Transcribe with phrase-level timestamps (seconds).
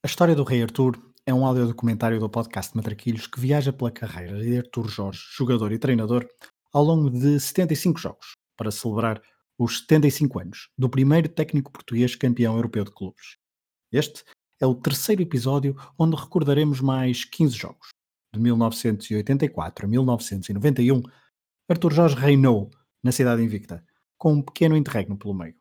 [0.00, 4.40] A história do Rei Arthur é um audiodocumentário do podcast Matraquilhos que viaja pela carreira
[4.40, 6.24] de Arthur Jorge, jogador e treinador,
[6.72, 9.20] ao longo de 75 jogos, para celebrar
[9.58, 13.38] os 75 anos do primeiro técnico português campeão europeu de clubes.
[13.90, 14.22] Este
[14.60, 17.88] é o terceiro episódio onde recordaremos mais 15 jogos.
[18.32, 21.02] De 1984 a 1991,
[21.68, 22.70] Arthur Jorge reinou
[23.02, 23.84] na cidade invicta,
[24.16, 25.56] com um pequeno interregno pelo meio.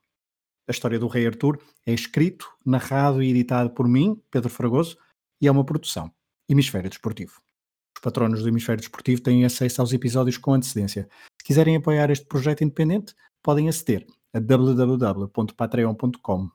[0.67, 4.97] A história do Rei Arthur é escrito, narrado e editado por mim, Pedro Fragoso,
[5.39, 6.11] e é uma produção
[6.49, 7.41] Hemisfério Desportivo.
[7.95, 11.07] Os patronos do Hemisfério Desportivo têm acesso aos episódios com antecedência.
[11.39, 16.49] Se quiserem apoiar este projeto independente, podem aceder a www.patreon.com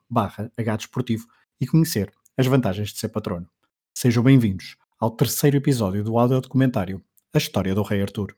[1.59, 3.49] e conhecer as vantagens de ser patrono.
[3.97, 8.35] Sejam bem-vindos ao terceiro episódio do audiodocumentário A História do Rei Arthur.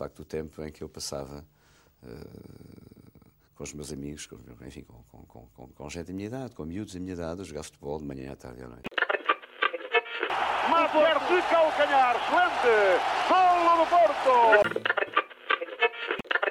[0.00, 1.44] Facto o tempo em que eu passava
[2.02, 3.20] uh,
[3.54, 6.64] com os meus amigos, com, enfim, com, com, com, com, gente da minha idade, com
[6.64, 8.88] miúdos da minha idade, a jogar futebol de manhã à tarde e à noite.
[10.70, 12.98] Mazer de calcanhar, excelente!
[13.28, 14.32] Golo do Porto!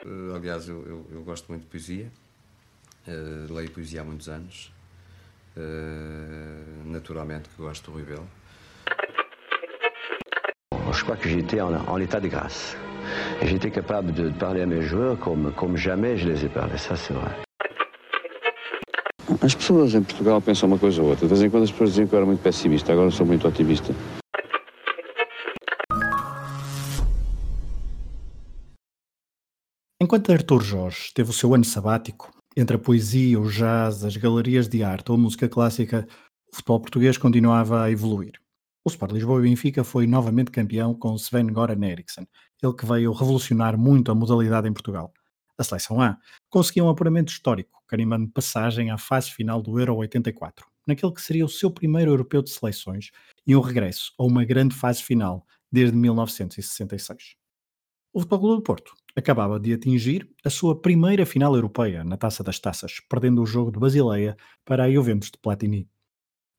[0.05, 2.11] Uh, aliás, eu, eu, eu, gosto muito de poesia,
[3.07, 4.71] uh, leio poesia há muitos anos,
[6.85, 8.29] naturalmente que gosto do Rui Belo.
[10.93, 12.77] Je crois que j'étais en, en état de grâce.
[13.41, 16.95] J'étais capable de parler à mes joueurs comme, comme jamais je les ai parlé, ça
[16.95, 17.31] c'est vrai.
[19.41, 21.25] As pessoas em Portugal pensam uma coisa ou outra.
[21.25, 23.47] De vez em quando as pessoas diziam que eu era muito pessimista, agora sou muito
[23.47, 23.93] otimista.
[30.01, 34.67] Enquanto Arthur Jorge teve o seu ano sabático, entre a poesia, o jazz, as galerias
[34.67, 36.07] de arte ou a música clássica,
[36.51, 38.33] o futebol português continuava a evoluir.
[38.89, 42.25] O Sport Lisboa e Benfica foi novamente campeão com Sven-Goran Eriksson,
[42.59, 45.13] ele que veio revolucionar muito a modalidade em Portugal.
[45.59, 46.17] A seleção A
[46.49, 51.45] conseguiu um apuramento histórico, carimbando passagem à fase final do Euro 84, naquele que seria
[51.45, 53.11] o seu primeiro europeu de seleções
[53.45, 57.35] e um regresso a uma grande fase final desde 1966.
[58.11, 62.57] O Futebol do Porto acabava de atingir a sua primeira final europeia na Taça das
[62.57, 64.35] Taças, perdendo o jogo de Basileia
[64.65, 65.87] para a Juventus de Platini.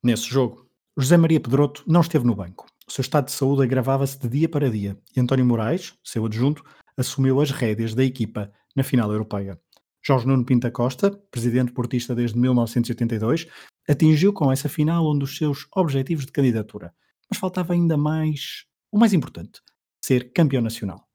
[0.00, 0.69] Nesse jogo,
[1.00, 2.66] José Maria Pedroto não esteve no banco.
[2.86, 6.62] O seu estado de saúde agravava-se de dia para dia e António Moraes, seu adjunto,
[6.94, 9.58] assumiu as rédeas da equipa na final europeia.
[10.02, 13.46] Jorge Nuno Pinta Costa, presidente portista desde 1982,
[13.88, 16.92] atingiu com essa final um dos seus objetivos de candidatura.
[17.30, 19.62] Mas faltava ainda mais, o mais importante,
[20.04, 21.08] ser campeão nacional.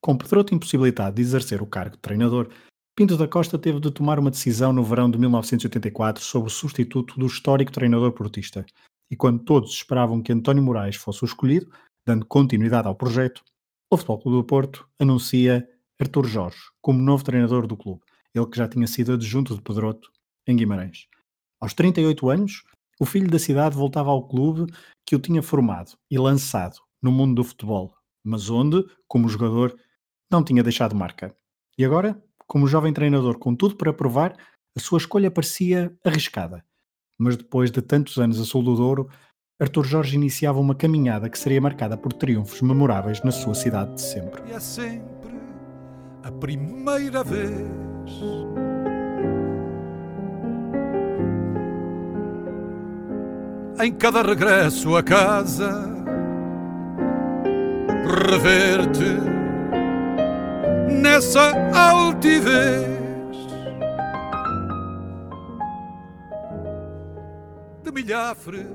[0.00, 2.48] Com Pedroto impossibilitado de exercer o cargo de treinador,
[2.96, 7.18] Pinto da Costa teve de tomar uma decisão no verão de 1984 sobre o substituto
[7.18, 8.64] do histórico treinador portista,
[9.10, 11.70] e quando todos esperavam que António Moraes fosse o escolhido,
[12.06, 13.42] dando continuidade ao projeto,
[13.90, 15.68] o Futebol Clube do Porto anuncia
[16.00, 18.02] Artur Jorge como novo treinador do clube,
[18.34, 20.10] ele que já tinha sido adjunto de Pedroto
[20.46, 21.08] em Guimarães.
[21.60, 22.62] Aos 38 anos,
[23.00, 24.72] o filho da cidade voltava ao clube
[25.04, 27.94] que o tinha formado e lançado no mundo do futebol,
[28.24, 29.76] mas onde, como jogador,
[30.30, 31.34] não tinha deixado marca.
[31.76, 34.36] E agora, como jovem treinador com tudo para provar,
[34.76, 36.64] a sua escolha parecia arriscada
[37.20, 39.06] mas depois de tantos anos a sul do Douro,
[39.60, 44.00] Arthur Jorge iniciava uma caminhada que seria marcada por triunfos memoráveis na sua cidade de
[44.00, 44.42] sempre.
[44.48, 45.34] E é sempre
[46.22, 47.68] a primeira vez.
[53.82, 55.94] Em cada regresso a casa,
[58.30, 59.20] rever-te
[60.90, 62.99] nessa altivez
[68.20, 68.66] milhafre,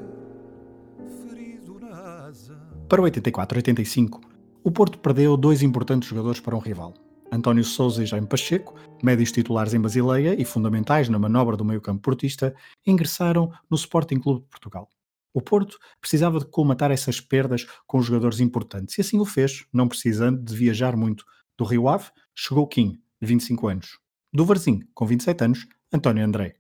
[1.28, 2.58] ferido na asa.
[2.90, 4.20] Para o 84-85,
[4.64, 6.96] o Porto perdeu dois importantes jogadores para um rival.
[7.32, 12.02] António Souza e Jaime Pacheco, médios titulares em Basileia e fundamentais na manobra do meio-campo
[12.02, 14.90] portista, ingressaram no Sporting Clube de Portugal.
[15.34, 19.88] O Porto precisava de colmatar essas perdas com jogadores importantes e assim o fez, não
[19.88, 21.26] precisando de viajar muito.
[21.58, 24.00] Do Rio Ave chegou Kim, de 25 anos.
[24.34, 26.56] Do Varzim, com 27 anos, António André.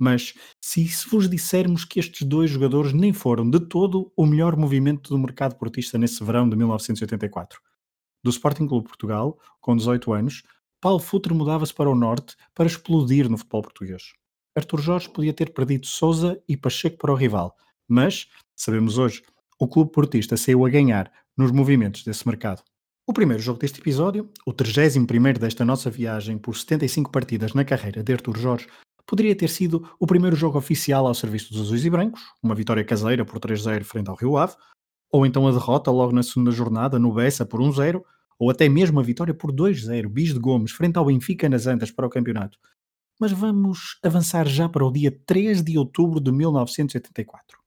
[0.00, 5.10] Mas se, vos dissermos que estes dois jogadores nem foram de todo o melhor movimento
[5.10, 7.60] do mercado portista nesse verão de 1984.
[8.24, 10.42] Do Sporting Clube Portugal, com 18 anos,
[10.80, 14.14] Paulo Futre mudava-se para o norte para explodir no futebol português.
[14.56, 17.54] Arthur Jorge podia ter perdido Souza e Pacheco para o rival,
[17.86, 18.26] mas,
[18.56, 19.22] sabemos hoje,
[19.58, 22.62] o clube portista saiu a ganhar nos movimentos desse mercado.
[23.06, 28.02] O primeiro jogo deste episódio, o 31 desta nossa viagem por 75 partidas na carreira
[28.02, 28.68] de Arthur Jorge,
[29.10, 32.84] poderia ter sido o primeiro jogo oficial ao serviço dos azuis e brancos, uma vitória
[32.84, 34.54] caseira por 3-0 frente ao Rio Ave,
[35.10, 38.00] ou então a derrota logo na segunda jornada no Bessa por 1-0,
[38.38, 41.90] ou até mesmo a vitória por 2-0, bis de Gomes, frente ao Benfica nas Antas
[41.90, 42.56] para o campeonato.
[43.18, 47.58] Mas vamos avançar já para o dia 3 de outubro de 1984.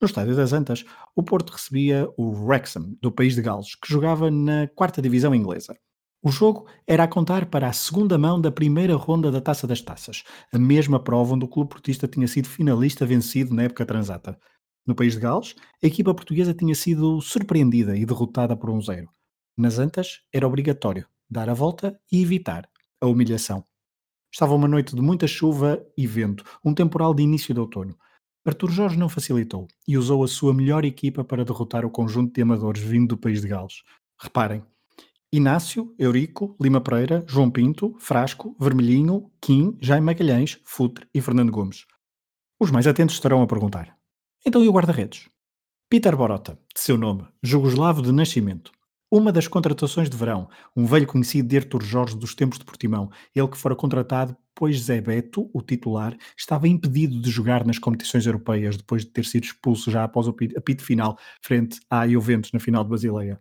[0.00, 0.84] No estádio das Antas,
[1.16, 5.76] o Porto recebia o Wrexham, do país de Gales, que jogava na quarta divisão inglesa.
[6.26, 9.80] O jogo era a contar para a segunda mão da primeira ronda da Taça das
[9.80, 14.36] Taças, a mesma prova onde o clube portista tinha sido finalista vencido na época transata.
[14.84, 19.08] No país de Gales, a equipa portuguesa tinha sido surpreendida e derrotada por um zero.
[19.56, 22.68] Nas Antas, era obrigatório dar a volta e evitar
[23.00, 23.64] a humilhação.
[24.34, 27.96] Estava uma noite de muita chuva e vento, um temporal de início de outono.
[28.44, 32.42] Artur Jorge não facilitou e usou a sua melhor equipa para derrotar o conjunto de
[32.42, 33.84] amadores vindo do país de Gales.
[34.20, 34.64] Reparem,
[35.36, 41.84] Inácio, Eurico, Lima Pereira, João Pinto, Frasco, Vermelhinho, Kim, Jaime Magalhães, Futre e Fernando Gomes.
[42.58, 43.94] Os mais atentos estarão a perguntar.
[44.46, 45.28] Então e o guarda-redes?
[45.90, 48.72] Peter Borota, de seu nome, jugoslavo de nascimento.
[49.10, 53.10] Uma das contratações de verão, um velho conhecido de Artur Jorge dos tempos de Portimão,
[53.34, 58.24] ele que fora contratado, pois Zé Beto, o titular, estava impedido de jogar nas competições
[58.24, 62.58] europeias depois de ter sido expulso já após o apito final frente à Juventus na
[62.58, 63.38] final de Basileia.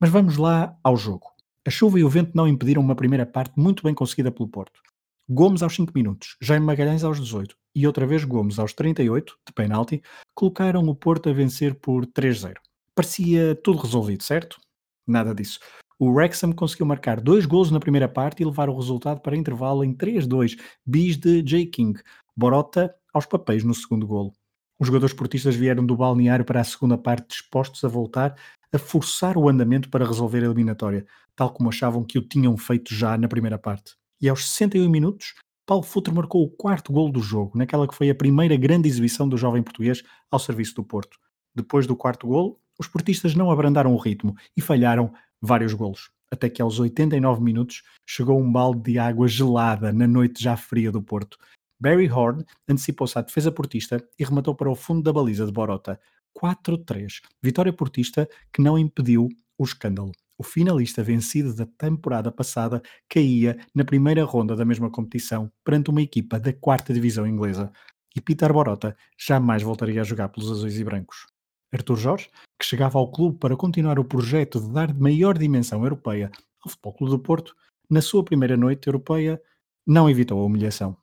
[0.00, 1.26] Mas vamos lá ao jogo.
[1.66, 4.80] A chuva e o vento não impediram uma primeira parte muito bem conseguida pelo Porto.
[5.28, 9.52] Gomes aos 5 minutos, Jaime Magalhães aos 18 e outra vez Gomes aos 38, de
[9.52, 10.00] penalti,
[10.34, 12.54] colocaram o Porto a vencer por 3-0.
[12.94, 14.60] Parecia tudo resolvido, certo?
[15.04, 15.58] Nada disso.
[15.98, 19.82] O Wrexham conseguiu marcar dois gols na primeira parte e levar o resultado para intervalo
[19.82, 20.56] em 3-2,
[20.86, 21.66] bis de J.
[21.66, 22.00] King.
[22.36, 24.32] Borota aos papéis no segundo golo.
[24.78, 28.36] Os jogadores portistas vieram do balneário para a segunda parte dispostos a voltar
[28.72, 32.94] a forçar o andamento para resolver a eliminatória, tal como achavam que o tinham feito
[32.94, 33.94] já na primeira parte.
[34.20, 35.34] E aos 61 minutos,
[35.66, 39.28] Paulo Futre marcou o quarto gol do jogo, naquela que foi a primeira grande exibição
[39.28, 41.18] do jovem português ao serviço do Porto.
[41.54, 46.48] Depois do quarto gol, os portistas não abrandaram o ritmo e falharam vários golos, até
[46.48, 51.02] que aos 89 minutos chegou um balde de água gelada na noite já fria do
[51.02, 51.38] Porto.
[51.80, 56.00] Barry Horn antecipou-se à defesa portista e rematou para o fundo da baliza de Borota.
[56.36, 57.20] 4-3.
[57.42, 59.28] Vitória portista que não impediu
[59.58, 60.12] o escândalo.
[60.38, 66.00] O finalista vencido da temporada passada caía na primeira ronda da mesma competição perante uma
[66.00, 67.72] equipa da quarta divisão inglesa.
[68.14, 71.26] E Peter Borota jamais voltaria a jogar pelos azuis e brancos.
[71.72, 76.30] Artur Jorge, que chegava ao clube para continuar o projeto de dar maior dimensão europeia
[76.64, 77.54] ao Futebol Clube do Porto,
[77.90, 79.42] na sua primeira noite europeia,
[79.86, 80.96] não evitou a humilhação.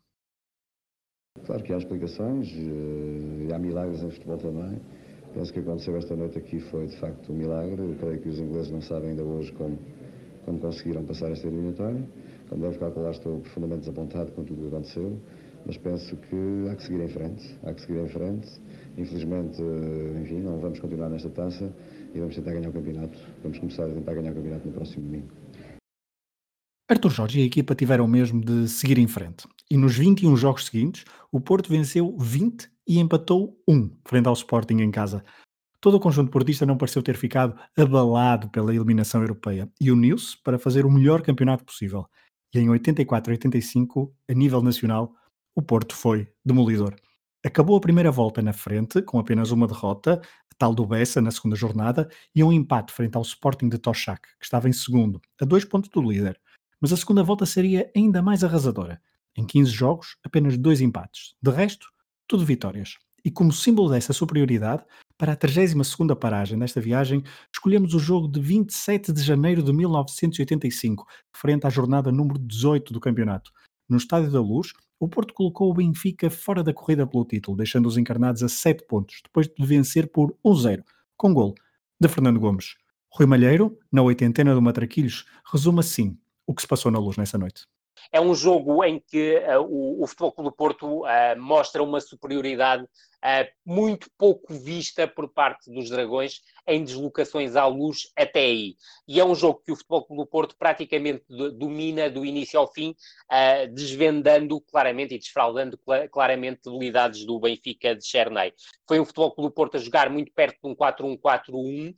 [1.45, 4.81] Claro que há explicações, eh, há milagres em futebol também.
[5.35, 7.81] Penso que aconteceu esta noite aqui foi de facto um milagre.
[7.81, 9.77] Eu creio que os ingleses não sabem ainda hoje como,
[10.45, 12.07] como conseguiram passar esta eliminatória.
[12.47, 15.19] Como deve calcular, estou profundamente desapontado com tudo o que aconteceu,
[15.65, 17.59] mas penso que há que seguir em frente.
[17.65, 18.47] Há que seguir em frente.
[18.97, 21.69] Infelizmente, eh, enfim, não vamos continuar nesta taça
[22.13, 23.19] e vamos tentar ganhar o campeonato.
[23.43, 25.27] Vamos começar a tentar ganhar o campeonato no próximo domingo.
[26.87, 29.45] Arthur Jorge e a equipa tiveram mesmo de seguir em frente.
[29.69, 34.77] E nos 21 jogos seguintes, o Porto venceu 20 e empatou 1 frente ao Sporting
[34.77, 35.23] em casa.
[35.79, 40.57] Todo o conjunto portista não pareceu ter ficado abalado pela eliminação europeia e uniu-se para
[40.57, 42.05] fazer o melhor campeonato possível.
[42.53, 45.13] E em 84 e 85, a nível nacional,
[45.55, 46.95] o Porto foi demolidor.
[47.45, 51.31] Acabou a primeira volta na frente, com apenas uma derrota, a tal do Bessa na
[51.31, 55.45] segunda jornada, e um empate frente ao Sporting de Toshak, que estava em segundo, a
[55.45, 56.39] dois pontos do líder
[56.85, 59.01] mas a segunda volta seria ainda mais arrasadora.
[59.35, 61.35] Em 15 jogos, apenas dois empates.
[61.41, 61.87] De resto,
[62.27, 62.97] tudo vitórias.
[63.23, 64.83] E como símbolo dessa superioridade,
[65.17, 71.07] para a 32ª paragem desta viagem, escolhemos o jogo de 27 de janeiro de 1985,
[71.33, 73.51] frente à jornada número 18 do campeonato.
[73.89, 77.87] No Estádio da Luz, o Porto colocou o Benfica fora da corrida pelo título, deixando
[77.87, 80.83] os encarnados a 7 pontos, depois de vencer por 1-0,
[81.17, 81.55] com gol
[81.99, 82.75] de Fernando Gomes.
[83.09, 87.37] Rui Malheiro, na oitentena do Matraquilhos, resume assim o que se passou na luz nessa
[87.37, 87.65] noite.
[88.11, 91.99] É um jogo em que uh, o, o Futebol Clube do Porto uh, mostra uma
[91.99, 98.75] superioridade uh, muito pouco vista por parte dos Dragões em deslocações à luz até aí.
[99.07, 102.71] E é um jogo que o Futebol Clube do Porto praticamente domina do início ao
[102.71, 102.95] fim,
[103.71, 108.51] desvendando claramente e desfraldando cl claramente debilidades do Benfica de Cherney.
[108.87, 111.93] Foi o Futebol Clube do Porto a jogar muito perto de um 4-1-4-1,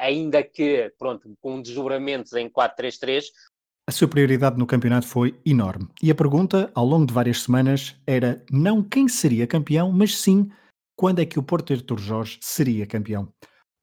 [0.00, 3.26] ainda que, pronto, com desdobramentos em 4-3-3,
[3.86, 5.88] a superioridade no campeonato foi enorme.
[6.02, 10.50] E a pergunta, ao longo de várias semanas, era não quem seria campeão, mas sim
[10.96, 13.32] quando é que o Porto Artur Jorge seria campeão.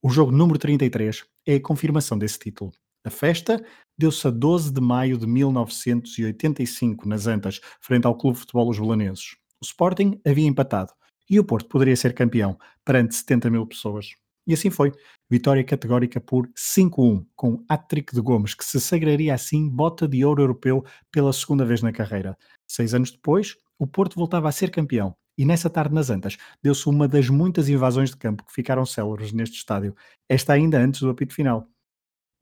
[0.02, 2.72] O jogo número 33 é a confirmação desse título.
[3.06, 3.64] A festa
[3.98, 8.80] deu-se a 12 de maio de 1985, nas Antas, frente ao Clube de Futebol Os
[8.80, 9.36] Belanenses.
[9.62, 10.94] O Sporting havia empatado
[11.30, 14.16] e o Porto poderia ser campeão perante 70 mil pessoas.
[14.48, 14.92] E assim foi.
[15.30, 20.42] Vitória categórica por 5-1, com hat-trick de Gomes, que se sagraria assim bota de ouro
[20.42, 22.38] europeu pela segunda vez na carreira.
[22.68, 25.16] Seis anos depois, o Porto voltava a ser campeão.
[25.38, 29.32] E nessa tarde nas Antas, deu-se uma das muitas invasões de campo que ficaram célebres
[29.32, 29.96] neste estádio.
[30.28, 31.68] Esta ainda antes do apito final.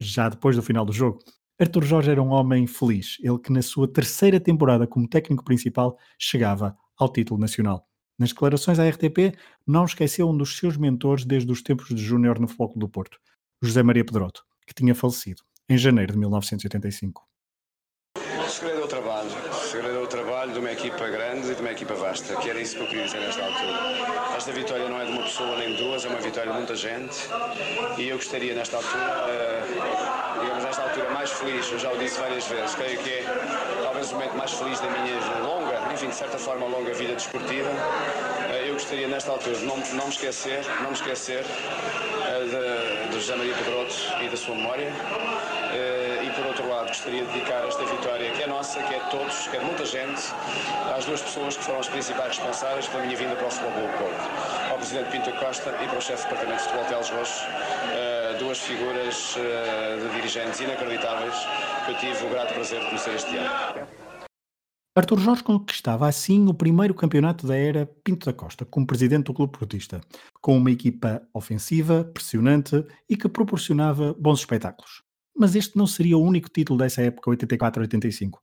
[0.00, 1.20] Já depois do final do jogo,
[1.60, 5.98] Arthur Jorge era um homem feliz, ele que na sua terceira temporada como técnico principal
[6.18, 7.87] chegava ao título nacional.
[8.18, 12.40] Nas declarações à RTP, não esqueceu um dos seus mentores desde os tempos de júnior
[12.40, 13.18] no Futebol do Porto,
[13.62, 17.28] José Maria Pedroto, que tinha falecido em janeiro de 1985.
[18.16, 19.28] O segredo é o trabalho.
[19.28, 22.50] O segredo é o trabalho de uma equipa grande e de uma equipa vasta, que
[22.50, 24.36] era isso que eu queria dizer nesta altura.
[24.36, 26.74] Esta vitória não é de uma pessoa nem de duas, é uma vitória de muita
[26.74, 27.16] gente.
[27.98, 32.18] E eu gostaria, nesta altura, uh, digamos, nesta altura, mais feliz, eu já o disse
[32.18, 33.24] várias vezes, creio que é
[33.82, 37.68] talvez o momento mais feliz da minha longa, enfim, de certa forma, longa vida desportiva.
[37.68, 43.08] Uh, eu gostaria, nesta altura, de não, não me esquecer, não me esquecer uh, de,
[43.08, 44.88] de José Maria Pedroto e da sua memória.
[44.88, 48.98] Uh, e por outro lado, gostaria de dedicar esta vitória, que é nossa, que é
[48.98, 50.22] de todos, que é de muita gente,
[50.96, 53.98] às duas pessoas que foram as principais responsáveis pela minha vinda para o Futebol Clube
[53.98, 54.70] Porto.
[54.70, 58.17] Ao Presidente Pinto Costa e para o Chefe de Departamento de Futebol Teles Roxo, uh,
[58.34, 61.34] duas figuras uh, de dirigentes inacreditáveis
[61.84, 63.86] que eu tive o grato prazer de conhecer este ano.
[64.96, 69.34] Artur Jorge conquistava assim o primeiro campeonato da era Pinto da Costa como presidente do
[69.34, 70.00] clube portista,
[70.40, 75.02] com uma equipa ofensiva, pressionante e que proporcionava bons espetáculos.
[75.36, 78.38] Mas este não seria o único título dessa época 84-85.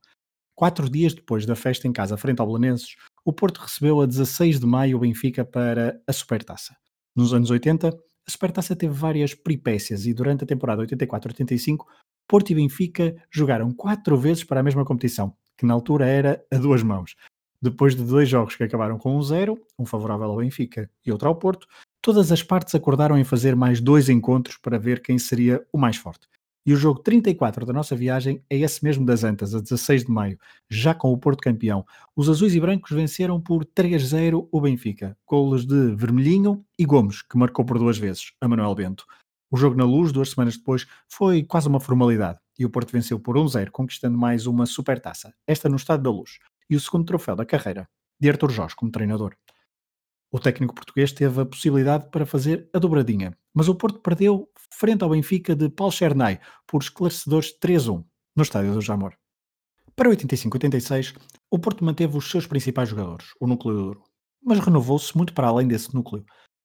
[0.54, 4.58] Quatro dias depois da festa em casa frente ao Belenenses, o Porto recebeu a 16
[4.58, 6.74] de maio o Benfica para a Supertaça.
[7.14, 7.92] Nos anos 80,
[8.26, 11.84] a Supertaça teve várias peripécias e durante a temporada 84-85,
[12.26, 16.58] Porto e Benfica jogaram quatro vezes para a mesma competição, que na altura era a
[16.58, 17.14] duas mãos.
[17.62, 21.28] Depois de dois jogos que acabaram com um zero, um favorável ao Benfica e outro
[21.28, 21.68] ao Porto,
[22.02, 25.96] todas as partes acordaram em fazer mais dois encontros para ver quem seria o mais
[25.96, 26.26] forte.
[26.66, 30.10] E o jogo 34 da nossa viagem é esse mesmo das Antas, a 16 de
[30.10, 30.36] maio,
[30.68, 31.86] já com o Porto campeão.
[32.16, 37.38] Os azuis e brancos venceram por 3-0 o Benfica, golos de Vermelhinho e Gomes, que
[37.38, 39.06] marcou por duas vezes, a Manuel Bento.
[39.48, 43.20] O jogo na luz, duas semanas depois, foi quase uma formalidade e o Porto venceu
[43.20, 47.36] por 1-0, conquistando mais uma supertaça, esta no Estado da Luz, e o segundo troféu
[47.36, 49.36] da carreira, de Artur Jorge como treinador.
[50.30, 55.02] O técnico português teve a possibilidade para fazer a dobradinha, mas o Porto perdeu frente
[55.02, 58.04] ao Benfica de Paulo Chernay por esclarecedores 3-1
[58.34, 59.14] no estádio do Jamor.
[59.94, 61.16] Para 85-86,
[61.50, 64.02] o Porto manteve os seus principais jogadores, o núcleo duro,
[64.44, 66.24] mas renovou-se muito para além desse núcleo.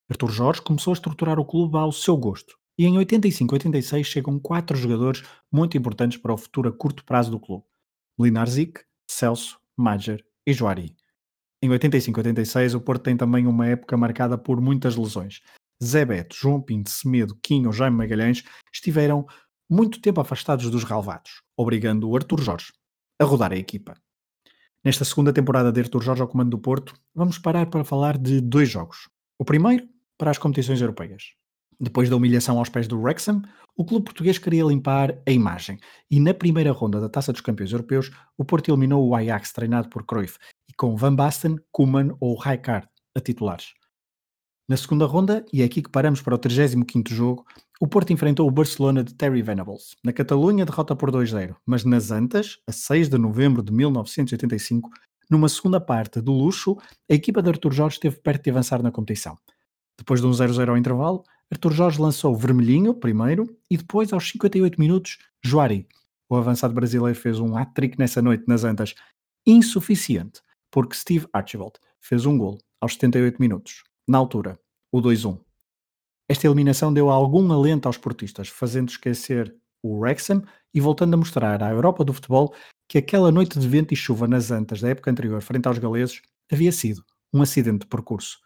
[0.10, 4.75] Artur Jorge começou a estruturar o clube ao seu gosto, e em 85-86 chegam quatro
[4.75, 7.63] jogadores muito importantes para o futuro a curto prazo do clube:
[8.20, 10.94] Linar Zic, Celso, Mager e Joari.
[11.63, 15.41] Em 85-86, o Porto tem também uma época marcada por muitas lesões.
[15.84, 19.25] Zé Beto, João Pinto, Semedo, Quinho, Jaime Magalhães estiveram
[19.70, 22.74] muito tempo afastados dos relevados, obrigando o Artur Jorge
[23.22, 23.94] a rodar a equipa.
[24.84, 28.41] Nesta segunda temporada de Artur Jorge ao comando do Porto, vamos parar para falar de
[28.41, 29.08] dois jogos.
[29.38, 29.88] O primeiro,
[30.18, 31.34] para as competições europeias.
[31.80, 33.44] Depois da humilhação aos pés do Wrexham,
[33.75, 37.72] o clube português queria limpar a imagem e na primeira ronda da Taça dos Campeões
[37.72, 40.38] Europeus, o Porto eliminou o Ajax treinado por Cruyff
[40.70, 43.74] e com Van Basten, Koeman ou Rijkaard a titulares.
[44.68, 47.46] Na segunda ronda, e é aqui que paramos para o 35º jogo,
[47.80, 49.96] o Porto enfrentou o Barcelona de Terry Venables.
[50.04, 54.90] Na Catalunha, derrota por 2-0, mas nas Antas, a 6 de novembro de 1985,
[55.30, 56.78] numa segunda parte do luxo,
[57.10, 59.36] a equipa de Artur Jorge esteve perto de avançar na competição.
[59.98, 64.79] Depois de um 0-0 ao intervalo, Artur Jorge lançou Vermelhinho primeiro e depois, aos 58
[64.79, 65.86] minutos, Joari.
[66.29, 68.96] O avançado brasileiro fez um hat-trick nessa noite nas Antas,
[69.46, 70.41] insuficiente,
[70.72, 74.58] porque Steve Archibald fez um gol aos 78 minutos, na altura,
[74.91, 75.38] o 2-1.
[76.29, 79.53] Esta eliminação deu algum alento aos portistas, fazendo esquecer
[79.84, 80.41] o Wrexham
[80.74, 82.55] e voltando a mostrar à Europa do futebol
[82.88, 86.22] que aquela noite de vento e chuva nas Antas da época anterior frente aos galeses
[86.50, 87.03] havia sido
[87.34, 88.39] um acidente de percurso.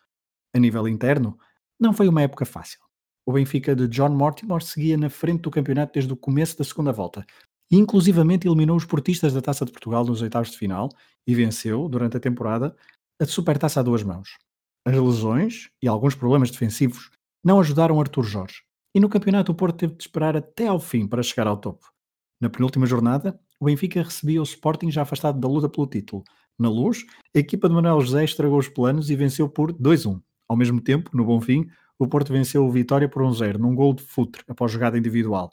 [0.56, 1.38] A nível interno,
[1.80, 2.85] não foi uma época fácil.
[3.28, 6.92] O Benfica de John Mortimer seguia na frente do campeonato desde o começo da segunda
[6.92, 7.26] volta
[7.72, 10.90] e inclusivamente eliminou os portistas da Taça de Portugal nos oitavos de final
[11.26, 12.76] e venceu, durante a temporada,
[13.20, 14.38] a Supertaça a duas mãos.
[14.86, 17.10] As lesões e alguns problemas defensivos
[17.44, 18.62] não ajudaram Artur Jorge,
[18.94, 21.92] e no campeonato o Porto teve de esperar até ao fim para chegar ao topo.
[22.40, 26.24] Na penúltima jornada, o Benfica recebia o Sporting já afastado da luta pelo título.
[26.60, 27.04] Na luz,
[27.36, 30.22] a equipa de Manuel José estragou os planos e venceu por 2-1.
[30.48, 31.68] Ao mesmo tempo, no Bonfim,
[31.98, 35.52] o Porto venceu o Vitória por 1-0 num gol de futre após jogada individual.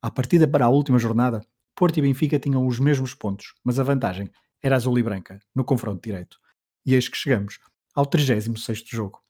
[0.00, 1.40] À partida para a última jornada,
[1.74, 4.30] Porto e Benfica tinham os mesmos pontos, mas a vantagem
[4.62, 6.38] era azul e branca, no confronto direito.
[6.86, 7.58] E eis que chegamos
[7.94, 9.20] ao 36º jogo.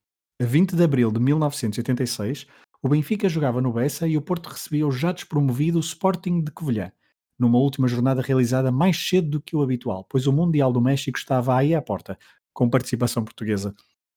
[0.41, 2.47] A 20 de abril de 1986,
[2.85, 6.93] O Benfica jogava no Bessa e o Porto recebia o já despromovido Sporting de Covilhã,
[7.39, 11.19] numa última jornada realizada mais cedo do que o habitual, pois o Mundial do México
[11.19, 12.19] estava aí à porta,
[12.53, 13.75] com participação portuguesa.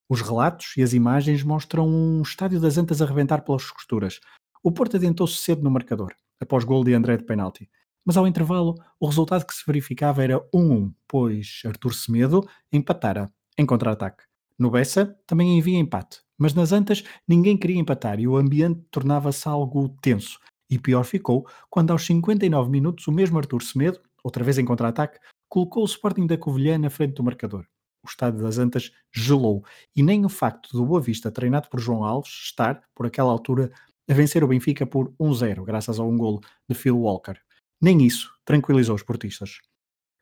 [0.10, 4.22] Os relatos e as imagens mostram um estádio das Antas a rebentar pelas costuras.
[4.64, 7.70] O Porto adiantou-se cedo no marcador, após gol de André de penalti.
[8.06, 13.66] Mas ao intervalo, o resultado que se verificava era 1-1, pois Artur Semedo empatara em
[13.66, 14.24] contra-ataque.
[14.58, 19.46] No Bessa também havia empate, mas nas Antas ninguém queria empatar e o ambiente tornava-se
[19.50, 20.40] algo tenso.
[20.70, 25.20] E pior ficou quando aos 59 minutos o mesmo Artur Semedo, outra vez em contra-ataque,
[25.50, 27.66] colocou o Sporting da Covilhã na frente do marcador.
[28.08, 32.06] O estádio das Antas gelou e nem o facto do Boa Vista, treinado por João
[32.06, 33.70] Alves, estar, por aquela altura,
[34.10, 37.36] a vencer o Benfica por 1-0, graças a um golo de Phil Walker.
[37.82, 39.60] Nem isso tranquilizou os portistas.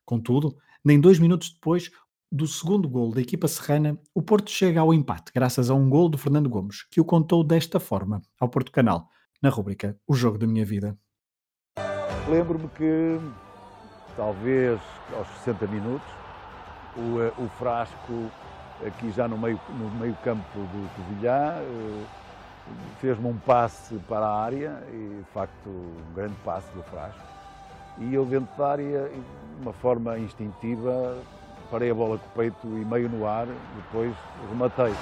[0.04, 1.92] Contudo, nem dois minutos depois,
[2.32, 6.10] do segundo gol da equipa serrana, o Porto chega ao empate, graças a um gol
[6.10, 9.08] de Fernando Gomes, que o contou desta forma ao Porto Canal,
[9.44, 10.98] na rubrica O Jogo da Minha Vida.
[12.28, 13.20] Lembro-me que,
[14.18, 14.82] talvez
[15.16, 16.25] aos 60 minutos,
[16.98, 18.32] o, eh, o Frasco,
[18.86, 22.06] aqui já no meio, no meio campo do Covilhã, eh,
[23.00, 27.22] fez-me um passe para a área, e de facto um grande passe do Frasco.
[28.00, 31.18] E eu dentro da área, de uma forma instintiva,
[31.72, 34.14] parei a bola com o peito e meio no ar, depois
[34.50, 34.94] rematei.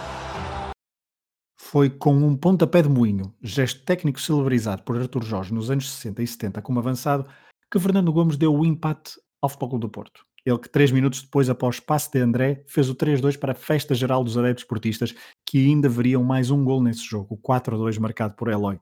[1.57, 6.21] Foi com um pontapé de moinho, gesto técnico celebrizado por Artur Jorge nos anos 60
[6.21, 7.25] e 70 como avançado,
[7.71, 10.23] que Fernando Gomes deu o empate ao Futebol do Porto.
[10.45, 13.95] Ele que três minutos depois, após passe de André, fez o 3-2 para a festa
[13.95, 18.35] geral dos adeptos portistas, que ainda veriam mais um gol nesse jogo, o 4-2 marcado
[18.35, 18.79] por Eloy.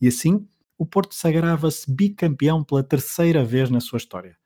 [0.00, 4.36] E assim, o Porto sagrava-se bicampeão pela terceira vez na sua história.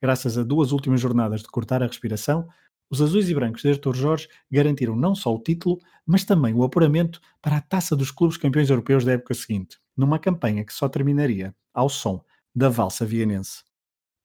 [0.00, 2.48] Graças a duas últimas jornadas de cortar a respiração,
[2.90, 6.62] os azuis e brancos de Artur Jorge garantiram não só o título, mas também o
[6.62, 10.88] apuramento para a taça dos clubes campeões europeus da época seguinte, numa campanha que só
[10.88, 12.22] terminaria ao som
[12.54, 13.62] da valsa vienense.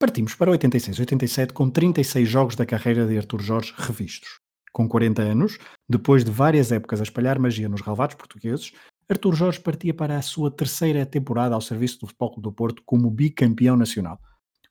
[0.01, 4.39] Partimos para 86-87 com 36 jogos da carreira de Artur Jorge revistos.
[4.71, 5.57] Com 40 anos,
[5.89, 8.71] depois de várias épocas a espalhar magia nos relevados portugueses,
[9.09, 13.11] Artur Jorge partia para a sua terceira temporada ao serviço do Futebol do Porto como
[13.11, 14.17] bicampeão nacional.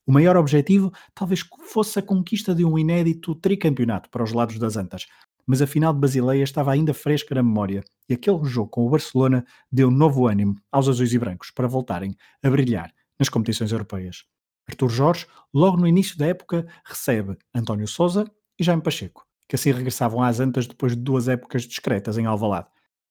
[0.07, 4.79] O maior objetivo talvez fosse a conquista de um inédito tricampeonato para os lados das
[4.79, 5.05] Antas,
[5.47, 8.88] mas a final de Basileia estava ainda fresca na memória e aquele jogo com o
[8.88, 14.25] Barcelona deu novo ânimo aos azuis e brancos para voltarem a brilhar nas competições europeias.
[14.69, 19.73] Artur Jorge, logo no início da época, recebe António Souza e Jaime Pacheco, que assim
[19.73, 22.69] regressavam às Antas depois de duas épocas discretas em Alvalade.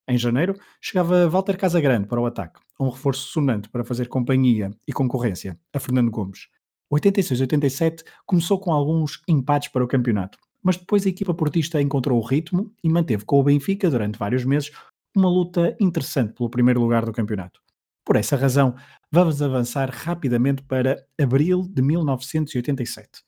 [0.07, 4.93] Em janeiro, chegava Walter Casagrande para o ataque, um reforço sonante para fazer companhia e
[4.93, 6.47] concorrência a Fernando Gomes.
[6.93, 12.25] 86-87 começou com alguns empates para o campeonato, mas depois a equipa portista encontrou o
[12.25, 14.71] ritmo e manteve com o Benfica durante vários meses
[15.15, 17.59] uma luta interessante pelo primeiro lugar do campeonato.
[18.05, 18.75] Por essa razão,
[19.11, 23.23] vamos avançar rapidamente para abril de 1987.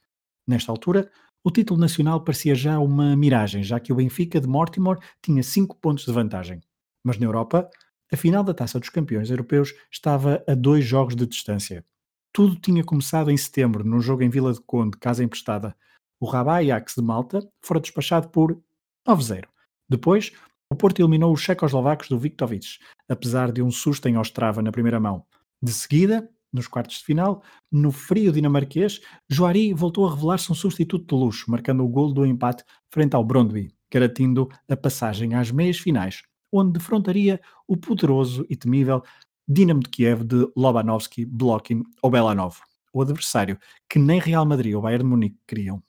[0.47, 1.09] Nesta altura,
[1.43, 5.77] o título nacional parecia já uma miragem, já que o Benfica de Mortimer tinha 5
[5.77, 6.59] pontos de vantagem.
[7.03, 7.69] Mas na Europa,
[8.11, 11.85] a final da Taça dos Campeões Europeus estava a dois jogos de distância.
[12.33, 15.75] Tudo tinha começado em setembro, num jogo em Vila de Conde, casa emprestada.
[16.19, 18.61] O Rabat Ajax de Malta fora despachado por
[19.07, 19.45] 9-0.
[19.87, 20.31] Depois,
[20.71, 24.99] o Porto eliminou os checoslovacos do Viktovic, apesar de um susto em Ostrava na primeira
[24.99, 25.25] mão.
[25.61, 31.15] De seguida, nos quartos de final, no frio dinamarquês, Joari voltou a revelar-se um substituto
[31.15, 35.77] de luxo, marcando o gol do empate frente ao Brondby, garantindo a passagem às meias
[35.77, 39.03] finais, onde defrontaria o poderoso e temível
[39.47, 42.57] Dinamo de Kiev de Lobanovski, Blokin ou Belanov,
[42.93, 45.83] o adversário que nem Real Madrid ou Bayern de Munique queriam.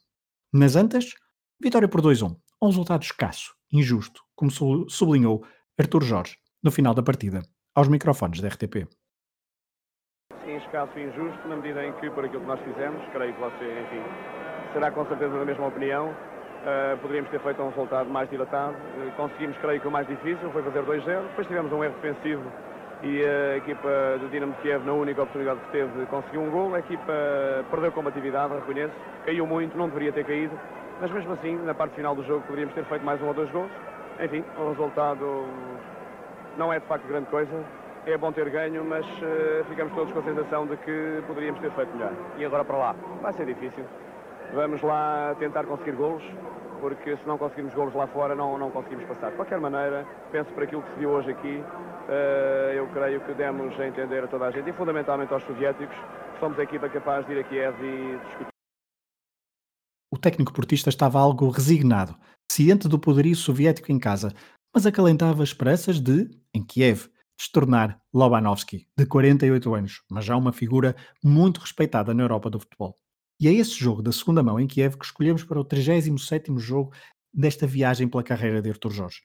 [0.51, 1.13] Nas antas,
[1.61, 4.51] vitória por 2-1, um resultado escasso, injusto, como
[4.89, 5.45] sublinhou
[5.77, 7.41] Artur Jorge no final da partida,
[7.73, 8.87] aos microfones da RTP.
[10.61, 13.81] Escasso e injusto, na medida em que, por aquilo que nós fizemos, creio que você,
[13.81, 14.03] enfim,
[14.73, 18.73] será com certeza da mesma opinião, uh, poderíamos ter feito um resultado mais dilatado.
[18.73, 22.43] Uh, conseguimos, creio que o mais difícil foi fazer 2-0, depois tivemos um erro defensivo
[23.03, 26.75] e a equipa do Dinamo Kiev, na única oportunidade que teve, conseguiu um gol.
[26.75, 27.13] A equipa
[27.71, 28.93] perdeu combatividade, reconheço,
[29.25, 30.57] caiu muito, não deveria ter caído,
[31.01, 33.49] mas mesmo assim, na parte final do jogo, poderíamos ter feito mais um ou dois
[33.49, 33.71] gols.
[34.19, 35.45] Enfim, o resultado
[36.57, 37.51] não é de facto grande coisa.
[38.03, 41.71] É bom ter ganho, mas uh, ficamos todos com a sensação de que poderíamos ter
[41.71, 42.11] feito melhor.
[42.35, 42.95] E agora para lá?
[43.21, 43.85] Vai ser difícil.
[44.55, 46.23] Vamos lá tentar conseguir golos,
[46.79, 49.29] porque se não conseguirmos golos lá fora, não, não conseguimos passar.
[49.29, 51.63] De qualquer maneira, penso por aquilo que se viu hoje aqui,
[52.09, 55.95] uh, eu creio que demos a entender a toda a gente, e fundamentalmente aos soviéticos,
[56.33, 58.47] que somos a equipa capaz de ir a Kiev e discutir.
[60.11, 62.15] O técnico portista estava algo resignado,
[62.51, 64.33] ciente do poderio soviético em casa,
[64.73, 67.07] mas acalentava esperanças de, em Kiev,
[67.41, 72.59] se tornar Lobanovski, de 48 anos, mas já uma figura muito respeitada na Europa do
[72.59, 72.95] futebol.
[73.39, 76.93] E é esse jogo da segunda mão em Kiev que escolhemos para o 37º jogo
[77.33, 79.21] desta viagem pela carreira de Artur Jorge.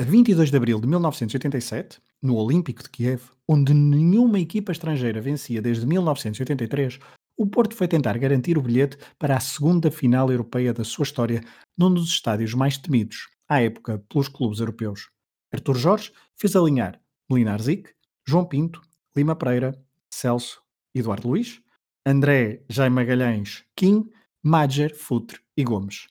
[0.00, 5.60] A 22 de abril de 1987, no Olímpico de Kiev, onde nenhuma equipa estrangeira vencia
[5.60, 6.98] desde 1983,
[7.36, 11.42] o Porto foi tentar garantir o bilhete para a segunda final europeia da sua história,
[11.76, 15.10] num dos estádios mais temidos, à época, pelos clubes europeus.
[15.52, 17.90] Artur Jorge fez alinhar Melinar Zic,
[18.26, 18.80] João Pinto,
[19.16, 19.72] Lima Pereira,
[20.12, 20.62] Celso,
[20.94, 21.60] Eduardo Luiz,
[22.06, 24.08] André Jaime Magalhães, Kim,
[24.42, 26.06] Madger, Futre e Gomes.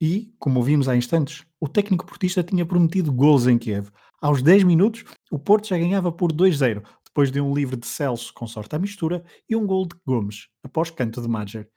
[0.00, 3.88] E, como ouvimos há instantes, o técnico portista tinha prometido gols em Kiev.
[4.20, 8.32] Aos 10 minutos, o Porto já ganhava por 2-0, depois de um livre de Celso
[8.34, 11.68] com sorte à mistura e um gol de Gomes, após canto de Madger.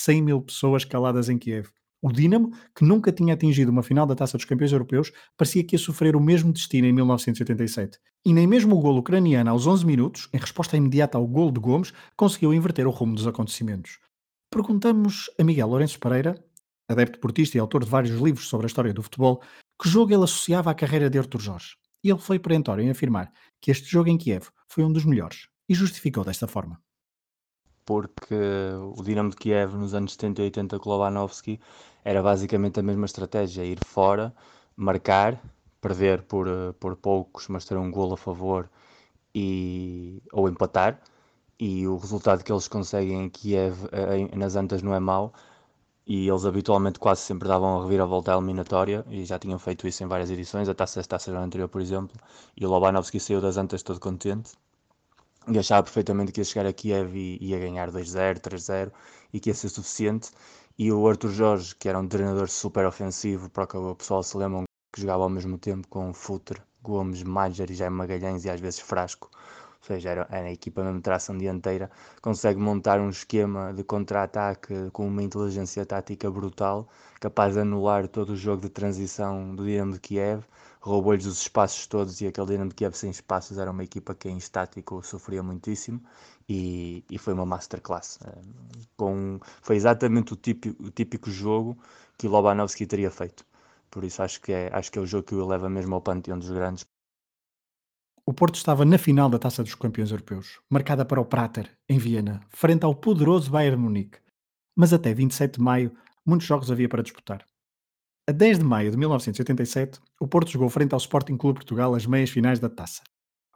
[0.00, 1.68] 100 mil pessoas caladas em Kiev.
[2.00, 5.74] O Dinamo, que nunca tinha atingido uma final da Taça dos Campeões Europeus, parecia que
[5.74, 7.98] ia sofrer o mesmo destino em 1987.
[8.24, 11.58] E nem mesmo o golo ucraniano aos 11 minutos, em resposta imediata ao golo de
[11.58, 13.98] Gomes, conseguiu inverter o rumo dos acontecimentos.
[14.48, 16.36] Perguntamos a Miguel Lourenço Pereira,
[16.88, 19.42] adepto portista e autor de vários livros sobre a história do futebol,
[19.80, 21.76] que jogo ele associava à carreira de Artur Jorge.
[22.04, 25.48] E ele foi perentório em afirmar que este jogo em Kiev foi um dos melhores
[25.68, 26.80] e justificou desta forma.
[27.88, 28.34] Porque
[28.98, 31.58] o Dinamo de Kiev nos anos 70 e 80 com Lobanovski
[32.04, 34.34] era basicamente a mesma estratégia, ir fora,
[34.76, 35.40] marcar,
[35.80, 36.46] perder por,
[36.78, 38.68] por poucos, mas ter um gol a favor
[39.34, 41.00] e, ou empatar.
[41.58, 43.76] E o resultado que eles conseguem em Kiev,
[44.36, 45.32] nas Antas, não é mau,
[46.06, 50.04] e eles habitualmente quase sempre davam a reviravolta à eliminatória e já tinham feito isso
[50.04, 52.14] em várias edições, a taça taça anterior, por exemplo,
[52.54, 54.52] e o Lobanovski saiu das antas todo contente
[55.50, 58.92] e achava perfeitamente que ia chegar a Kiev e ia ganhar 2-0, 3-0
[59.32, 60.30] e que ia ser suficiente.
[60.78, 64.36] E o Arthur Jorge, que era um treinador super ofensivo, para que o pessoal se
[64.36, 68.60] lembra, que jogava ao mesmo tempo com Futre, Gomes, Mager e Jaime Magalhães e às
[68.60, 69.28] vezes Frasco,
[69.80, 71.90] ou seja, era, era a equipa mesmo tração dianteira,
[72.22, 76.88] consegue montar um esquema de contra-ataque com uma inteligência tática brutal,
[77.20, 80.44] capaz de anular todo o jogo de transição do Dinamo de Kiev,
[80.80, 84.28] roubou-lhes os espaços todos e aquele Dinamo de Kiev sem espaços era uma equipa que
[84.28, 86.02] em estático sofria muitíssimo
[86.48, 88.18] e, e foi uma masterclass.
[88.24, 88.42] Eh,
[88.96, 91.78] com, foi exatamente o típico, o típico jogo
[92.16, 93.44] que o Lobanovski teria feito.
[93.90, 96.00] Por isso acho que é, acho que é o jogo que o leva mesmo ao
[96.00, 96.86] panteão dos grandes
[98.28, 101.96] o Porto estava na final da Taça dos Campeões Europeus, marcada para o Prater, em
[101.96, 104.18] Viena, frente ao poderoso Bayern Munique.
[104.76, 107.42] Mas até 27 de maio, muitos jogos havia para disputar.
[108.28, 112.04] A 10 de maio de 1987, o Porto jogou frente ao Sporting Clube Portugal as
[112.04, 113.02] meias finais da Taça.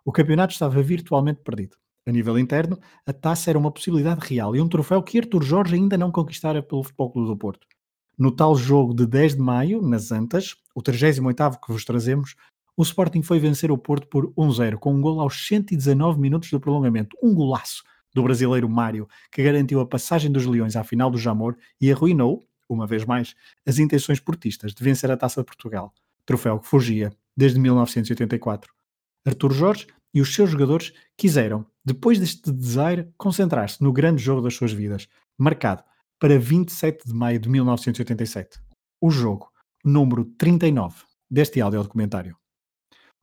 [0.03, 1.77] O campeonato estava virtualmente perdido.
[2.09, 5.75] A nível interno, a taça era uma possibilidade real e um troféu que Artur Jorge
[5.75, 7.67] ainda não conquistara pelo Futebol Clube do Porto.
[8.19, 12.35] No tal jogo de 10 de maio, nas Antas, o 38º que vos trazemos,
[12.75, 16.59] o Sporting foi vencer o Porto por 1-0, com um gol aos 119 minutos do
[16.59, 17.15] prolongamento.
[17.23, 17.83] Um golaço
[18.15, 22.43] do brasileiro Mário, que garantiu a passagem dos Leões à final do Jamor e arruinou,
[22.73, 23.35] uma vez mais,
[23.67, 25.93] as intenções portistas de vencer a Taça de Portugal,
[26.25, 28.73] troféu que fugia desde 1984.
[29.27, 34.55] Artur Jorge e os seus jogadores quiseram, depois deste desaire, concentrar-se no grande jogo das
[34.55, 35.09] suas vidas,
[35.39, 35.83] marcado
[36.19, 38.61] para 27 de maio de 1987.
[39.01, 39.51] O jogo,
[39.85, 42.37] número 39 deste áudio documentário.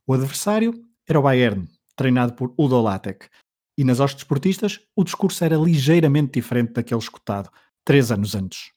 [0.06, 0.74] O adversário
[1.08, 3.28] era o Bayern, treinado por Udo Lattek.
[3.78, 7.50] E nas hostes esportistas, o discurso era ligeiramente diferente daquele escutado
[7.84, 8.72] três anos antes.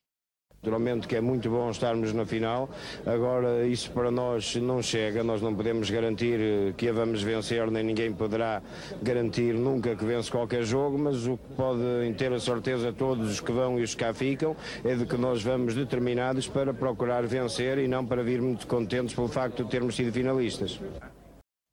[0.64, 2.70] Naturalmente que é muito bom estarmos na final,
[3.06, 7.84] agora isso para nós não chega, nós não podemos garantir que a vamos vencer, nem
[7.84, 8.62] ninguém poderá
[9.02, 13.42] garantir nunca que vence qualquer jogo, mas o que podem ter a certeza todos os
[13.42, 17.28] que vão e os que cá ficam é de que nós vamos determinados para procurar
[17.28, 20.80] vencer e não para vir muito contentes pelo facto de termos sido finalistas.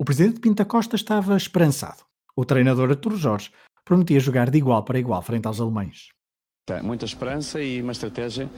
[0.00, 2.03] O presidente Pinta Costa estava esperançado.
[2.37, 3.53] O treinador Artur Jorge
[3.85, 6.09] prometia jogar de igual para igual frente aos alemães.
[6.83, 8.48] Muita esperança e uma estratégia,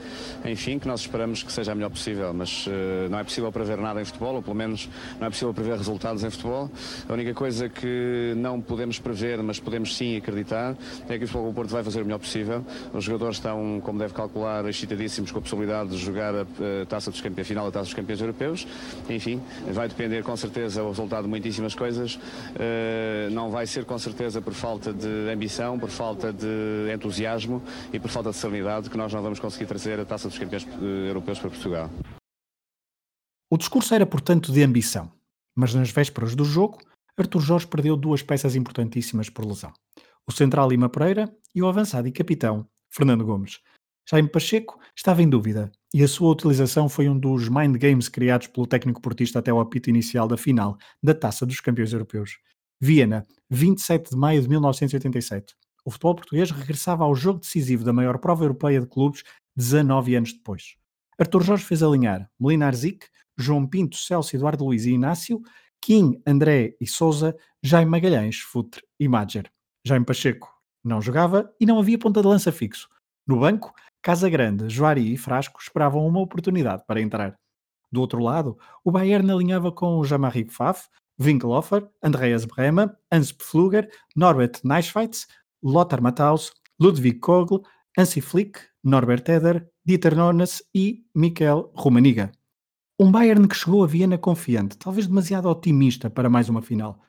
[0.45, 3.77] enfim, que nós esperamos que seja a melhor possível, mas uh, não é possível prever
[3.77, 6.69] nada em futebol, ou pelo menos não é possível prever resultados em futebol.
[7.07, 10.75] A única coisa que não podemos prever, mas podemos sim acreditar,
[11.09, 12.65] é que o Futebol Porto vai fazer o melhor possível.
[12.93, 17.11] Os jogadores estão, como deve calcular, excitadíssimos com a possibilidade de jogar a, a taça
[17.11, 18.67] dos campeões, final da taça dos campeões europeus.
[19.09, 22.15] Enfim, vai depender com certeza o resultado de muitíssimas coisas.
[22.15, 27.99] Uh, não vai ser com certeza por falta de ambição, por falta de entusiasmo e
[28.03, 31.09] por falta de serenidade que nós não vamos conseguir trazer a taça dos campeões eh,
[31.09, 31.89] europeus para Portugal.
[33.49, 35.09] O discurso era, portanto, de ambição,
[35.55, 36.79] mas nas vésperas do jogo,
[37.17, 39.71] Artur Jorge perdeu duas peças importantíssimas por lesão.
[40.27, 43.61] O central Lima Pereira e o avançado e capitão Fernando Gomes.
[44.09, 48.47] Jaime Pacheco estava em dúvida e a sua utilização foi um dos mind games criados
[48.47, 52.37] pelo técnico portista até ao apito inicial da final da Taça dos Campeões Europeus.
[52.81, 55.55] Viena, 27 de maio de 1987.
[55.85, 59.23] O futebol português regressava ao jogo decisivo da maior prova europeia de clubes
[59.55, 60.75] 19 anos depois.
[61.19, 65.41] Artur Jorge fez alinhar Molinar Zic, João Pinto, Celso, Eduardo Luiz e Inácio,
[65.81, 69.51] Kim, André e Souza, Jaime Magalhães, Futre e Madger.
[69.85, 70.49] Jaime Pacheco
[70.83, 72.87] não jogava e não havia ponta de lança fixo.
[73.27, 77.37] No banco, Casa Grande, Joari e Frasco esperavam uma oportunidade para entrar.
[77.91, 84.59] Do outro lado, o Bayern alinhava com Jean-Marie Pfaff, Winkelhofer, Andreas Brehme, Hans Pfluger, Norbert
[84.63, 85.27] Neischweitz,
[85.63, 87.61] Lothar Matthaus, Ludwig Kogl,
[87.97, 92.31] Hansi Flick, Norbert Eder, Dieter Nornes e Michael Rumaniga.
[92.99, 96.99] Um Bayern que chegou a Viena confiante, talvez demasiado otimista para mais uma final.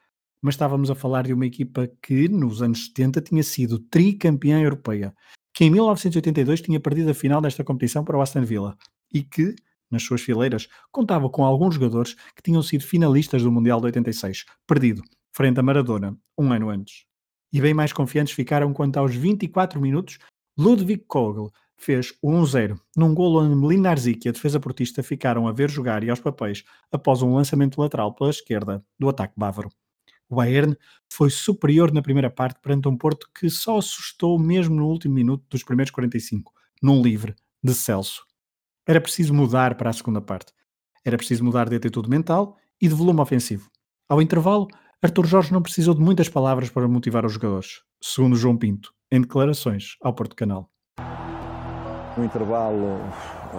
[0.41, 5.15] Mas estávamos a falar de uma equipa que, nos anos 70, tinha sido tricampeã europeia,
[5.53, 8.77] que em 1982 tinha perdido a final desta competição para o Aston Villa
[9.13, 9.55] e que,
[9.91, 14.45] nas suas fileiras, contava com alguns jogadores que tinham sido finalistas do Mundial de 86,
[14.67, 17.07] perdido, frente a Maradona, um ano antes.
[17.55, 20.19] E bem mais confiantes ficaram quando aos 24 minutos
[20.59, 25.47] Ludwig Kogel fez o 1-0 num golo onde Melinar Zic e a defesa portista ficaram
[25.47, 29.69] a ver jogar e aos papéis após um lançamento lateral pela esquerda do ataque bávaro.
[30.29, 30.77] O Bayern
[31.09, 35.45] foi superior na primeira parte perante um Porto que só assustou mesmo no último minuto
[35.49, 38.27] dos primeiros 45, num livre de Celso.
[38.85, 40.53] Era preciso mudar para a segunda parte.
[41.05, 43.71] Era preciso mudar de atitude mental e de volume ofensivo.
[44.09, 44.67] Ao intervalo,
[45.05, 49.21] Arthur Jorge não precisou de muitas palavras para motivar os jogadores, segundo João Pinto, em
[49.21, 50.71] declarações ao Porto Canal.
[52.17, 53.01] No intervalo,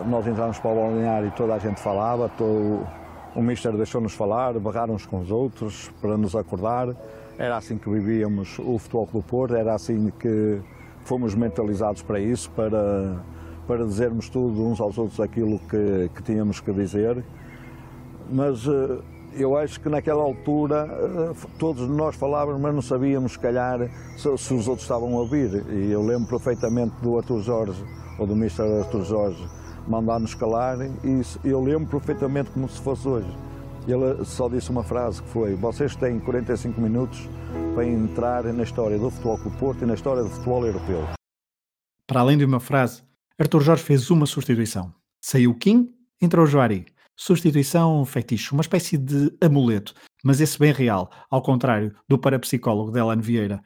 [0.08, 2.88] nós entramos para o balneário e toda a gente falava, todo,
[3.36, 6.96] o Mister deixou-nos falar, barrar uns com os outros para nos acordar.
[7.38, 10.60] Era assim que vivíamos o Futebol Clube Porto, era assim que
[11.04, 13.24] fomos mentalizados para isso, para
[13.68, 17.24] para dizermos tudo uns aos outros aquilo que, que tínhamos que dizer,
[18.32, 19.00] mas eh,
[19.38, 23.80] eu acho que naquela altura eh, todos nós falávamos, mas não sabíamos, se calhar,
[24.18, 25.66] se, se, os outros estavam a ouvir.
[25.70, 27.84] E eu lembro perfeitamente do Arthur Jorge,
[28.18, 28.62] ou do Mr.
[28.62, 29.50] Arthur Jorge,
[29.88, 33.28] mandar-nos calar, e eu lembro perfeitamente como se fosse hoje.
[33.88, 37.30] Ele só disse uma frase que foi: Vocês têm 45 minutos
[37.76, 41.08] para entrar na história do futebol com o Porto e na história do futebol europeu.
[42.08, 43.04] Para além de uma frase,
[43.38, 44.94] Arthur Jorge fez uma substituição.
[45.22, 46.86] Saiu Kim, entrou Joari.
[47.18, 53.00] Substituição fetiche, uma espécie de amuleto, mas esse bem real, ao contrário do parapsicólogo de
[53.00, 53.62] Alan Vieira.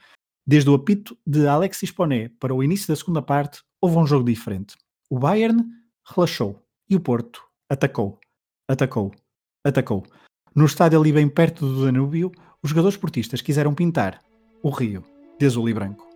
[0.45, 4.25] Desde o apito de Alexis Poné para o início da segunda parte, houve um jogo
[4.25, 4.75] diferente.
[5.09, 5.63] O Bayern
[6.05, 8.19] relaxou e o Porto atacou,
[8.67, 9.12] atacou,
[9.63, 10.03] atacou.
[10.55, 12.31] No estádio ali bem perto do Danúbio,
[12.62, 14.19] os jogadores portistas quiseram pintar
[14.62, 15.03] o rio
[15.39, 16.07] de azul e branco.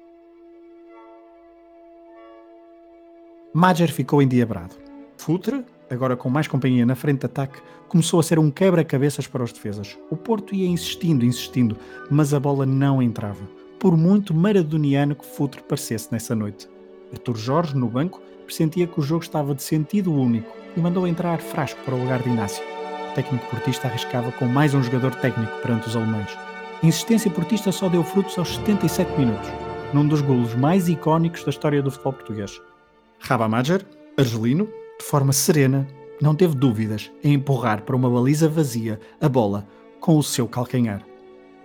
[3.54, 4.76] Madger ficou endiabrado.
[5.18, 9.44] Futre, agora com mais companhia na frente de ataque, começou a ser um quebra-cabeças para
[9.44, 9.98] os defesas.
[10.10, 11.78] O Porto ia insistindo, insistindo,
[12.10, 13.48] mas a bola não entrava.
[13.80, 16.68] Por muito maradoniano que Futre parecesse nessa noite.
[17.12, 21.40] Artur Jorge, no banco, pressentia que o jogo estava de sentido único e mandou entrar
[21.40, 22.64] Frasco para o lugar de Inácio.
[23.12, 26.36] O técnico portista arriscava com mais um jogador técnico perante os alemães.
[26.82, 29.50] A insistência portista só deu frutos aos 77 minutos,
[29.94, 32.60] num dos golos mais icónicos da história do futebol português.
[33.20, 33.86] Rabamager,
[34.18, 34.68] argelino,
[35.00, 35.88] de forma serena,
[36.22, 39.68] não teve dúvidas em empurrar para uma baliza vazia a bola
[40.00, 41.04] com o seu calcanhar.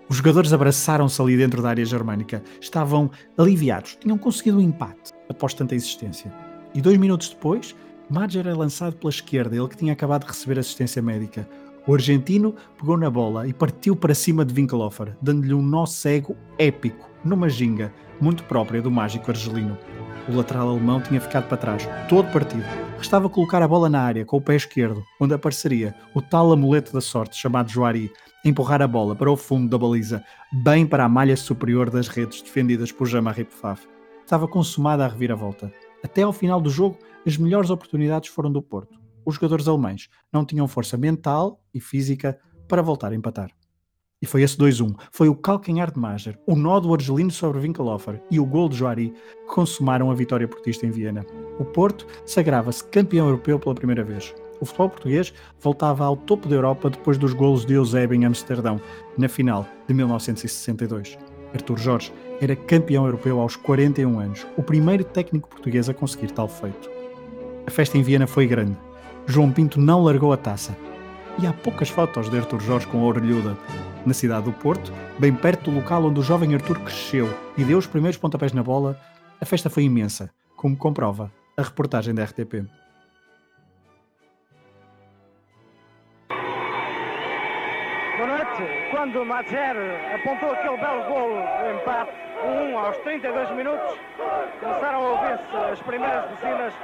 [0.09, 2.43] Os jogadores abraçaram-se ali dentro da área germânica.
[2.61, 6.33] Estavam aliviados, tinham conseguido um empate após tanta insistência.
[6.75, 7.77] E dois minutos depois,
[8.09, 11.47] Madger é lançado pela esquerda, ele que tinha acabado de receber assistência médica.
[11.87, 16.37] O argentino pegou na bola e partiu para cima de Winkelhofer, dando-lhe um nó cego
[16.59, 19.77] épico, numa ginga, muito própria do mágico argelino.
[20.29, 22.65] O lateral alemão tinha ficado para trás, todo partido.
[22.99, 26.93] Restava colocar a bola na área com o pé esquerdo, onde apareceria o tal amuleto
[26.93, 28.13] da sorte chamado Joari,
[28.45, 32.43] empurrar a bola para o fundo da baliza, bem para a malha superior das redes
[32.43, 33.89] defendidas por Jean-Marie Pfaff.
[34.23, 35.73] Estava consumada a reviravolta.
[36.05, 39.01] Até ao final do jogo, as melhores oportunidades foram do Porto.
[39.25, 42.39] Os jogadores alemães não tinham força mental e física
[42.69, 43.51] para voltar a empatar.
[44.21, 44.95] E foi esse 2-1.
[45.13, 48.77] Foi o calcanhar de Mager, o nó do Argelino sobre Winkelhofer e o gol de
[48.77, 51.25] Joari que consumaram a vitória portista em Viena.
[51.59, 54.35] O Porto sagrava-se campeão europeu pela primeira vez.
[54.61, 58.81] O futebol português voltava ao topo da Europa depois dos golos de Eusébio em Amsterdão,
[59.17, 61.17] na final de 1962.
[61.55, 66.49] Artur Jorge era campeão europeu aos 41 anos, o primeiro técnico português a conseguir tal
[66.49, 66.91] feito.
[67.67, 68.77] A festa em Viena foi grande.
[69.27, 70.77] João Pinto não largou a taça.
[71.41, 73.57] E há poucas fotos de Artur Jorge com a orelhuda,
[74.05, 77.79] na cidade do Porto, bem perto do local onde o jovem Arthur cresceu e deu
[77.79, 79.01] os primeiros pontapés na bola,
[79.41, 82.67] a festa foi imensa, como comprova a reportagem da RTP.
[88.91, 89.77] Quando Madjer
[90.15, 92.13] apontou aquele belo golo do empate,
[92.45, 93.99] 1 aos 32 minutos,
[94.61, 96.75] começaram a ouvir-se as primeiras buzinas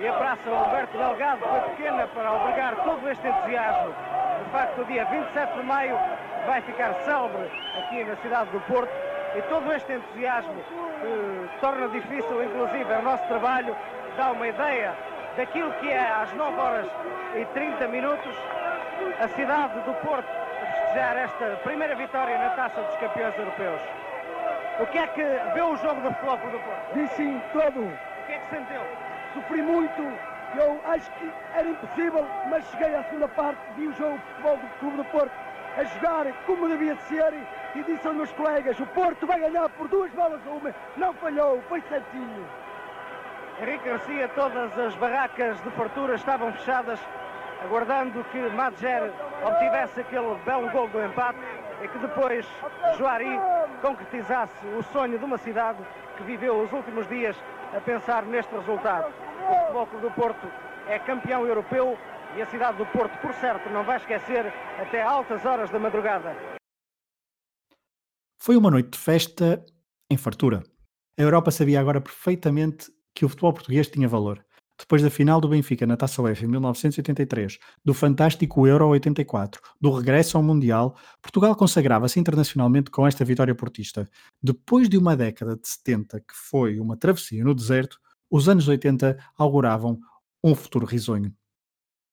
[0.00, 3.94] e a praça Alberto Delgado foi pequena para albergar todo este entusiasmo.
[4.44, 5.98] De facto, o dia 27 de maio
[6.46, 8.92] vai ficar célebre aqui na cidade do Porto
[9.36, 10.54] e todo este entusiasmo
[11.00, 13.76] que torna difícil, inclusive, o nosso trabalho,
[14.16, 14.94] dá uma ideia
[15.36, 16.86] daquilo que é às 9 horas
[17.36, 18.34] e 30 minutos
[19.20, 20.41] a cidade do Porto
[20.92, 23.80] festejar esta primeira vitória na Taça dos Campeões Europeus.
[24.78, 25.22] O que é que
[25.54, 26.94] vê o jogo do Futebol Clube do Porto?
[26.94, 27.80] Vi sim, todo.
[27.80, 28.80] O que é que sentiu?
[29.32, 30.02] Sofri muito,
[30.54, 34.56] eu acho que era impossível, mas cheguei à segunda parte, vi o jogo de futebol
[34.56, 35.32] do Clube do Porto
[35.78, 37.32] a jogar como devia de ser
[37.74, 40.74] e disse aos meus colegas, o Porto vai ganhar por duas bolas a uma.
[40.98, 42.46] Não falhou, foi certinho.
[43.60, 47.00] Henrique Garcia, todas as barracas de fartura estavam fechadas,
[47.64, 49.12] aguardando que Madjer
[49.44, 51.38] obtivesse aquele belo gol do empate
[51.82, 52.46] e que depois
[52.96, 53.38] Joari
[53.80, 55.78] concretizasse o sonho de uma cidade
[56.16, 57.36] que viveu os últimos dias
[57.74, 59.12] a pensar neste resultado.
[59.48, 60.46] O Futebol Clube do Porto
[60.88, 61.98] é campeão europeu
[62.36, 64.46] e a cidade do Porto, por certo, não vai esquecer
[64.80, 66.34] até altas horas da madrugada.
[68.38, 69.64] Foi uma noite de festa
[70.10, 70.62] em fartura.
[71.18, 74.44] A Europa sabia agora perfeitamente que o futebol português tinha valor.
[74.82, 79.92] Depois da final do Benfica na Taça UEFA em 1983, do fantástico Euro 84, do
[79.92, 84.10] regresso ao Mundial, Portugal consagrava-se internacionalmente com esta vitória portista.
[84.42, 87.96] Depois de uma década de 70 que foi uma travessia no deserto,
[88.28, 90.00] os anos 80 auguravam
[90.42, 91.32] um futuro risonho.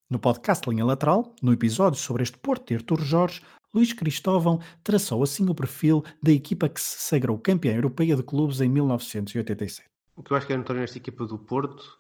[0.08, 3.42] No podcast Linha Lateral, no episódio sobre este Porto de Artur Jorge,
[3.74, 8.62] Luís Cristóvão traçou assim o perfil da equipa que se sagrou campeã europeia de clubes
[8.62, 9.90] em 1987.
[10.16, 11.99] O que eu acho que é notório nesta equipa do Porto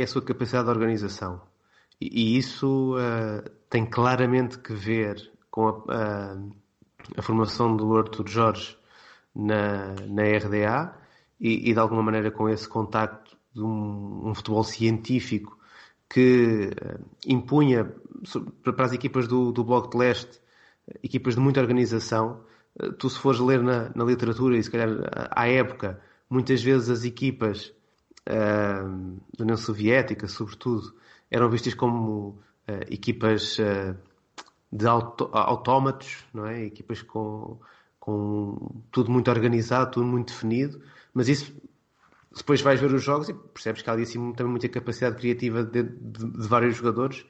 [0.00, 1.40] é a sua capacidade de organização.
[2.00, 6.36] E, e isso uh, tem claramente que ver com a,
[7.16, 8.76] a, formação do Arthur Jorge
[9.34, 10.94] na, na RDA
[11.40, 15.58] e, e, de alguma maneira com esse contacto de um, um futebol científico
[16.08, 17.92] que uh, impunha
[18.62, 20.40] para as equipas do, do Bloco de Leste
[21.02, 22.40] equipas de muita organização.
[22.98, 24.88] Tu, se fores ler na, na literatura, e se calhar
[25.30, 27.72] à época, muitas vezes as equipas
[28.28, 30.94] uh, da União Soviética, sobretudo,
[31.30, 32.38] eram vistas como
[32.68, 33.96] uh, equipas uh,
[34.70, 36.64] de autómatos, não é?
[36.64, 37.58] Equipas com,
[37.98, 40.80] com tudo muito organizado, tudo muito definido,
[41.14, 41.54] mas isso
[42.36, 45.64] depois vais ver os jogos e percebes que há ali assim, também muita capacidade criativa
[45.64, 47.24] de, de, de, vários jogadores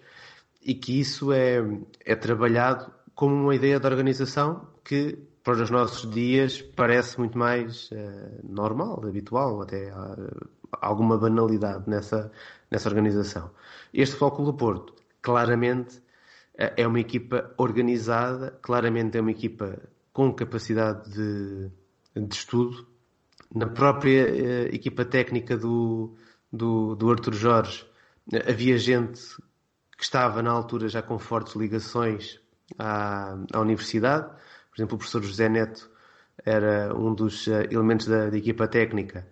[0.61, 1.58] e que isso é,
[2.04, 7.90] é trabalhado como uma ideia de organização que para os nossos dias parece muito mais
[7.90, 12.31] uh, normal, habitual, até uh, alguma banalidade nessa,
[12.70, 13.50] nessa organização.
[13.92, 19.78] Este Futebol do Porto, claramente, uh, é uma equipa organizada, claramente é uma equipa
[20.12, 21.70] com capacidade de,
[22.14, 22.87] de estudo.
[23.54, 26.14] Na própria equipa técnica do,
[26.52, 27.87] do, do Arthur Jorge,
[28.46, 29.20] havia gente
[29.96, 32.40] que estava na altura já com fortes ligações
[32.78, 34.31] à, à universidade
[34.78, 35.90] por exemplo, o professor José Neto
[36.44, 39.26] era um dos eh, elementos da, da equipa técnica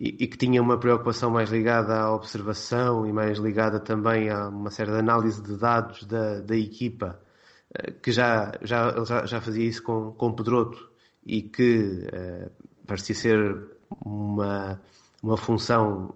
[0.00, 4.70] e, que tinha uma preocupação mais ligada à observação e mais ligada também a uma
[4.70, 7.20] certa análise de dados da, da equipa,
[7.74, 10.90] eh, que já, já, já, fazia isso com, com Pedroto
[11.26, 12.50] e que uh,
[12.86, 13.68] parecia ser
[14.02, 14.80] uma,
[15.22, 16.14] uma função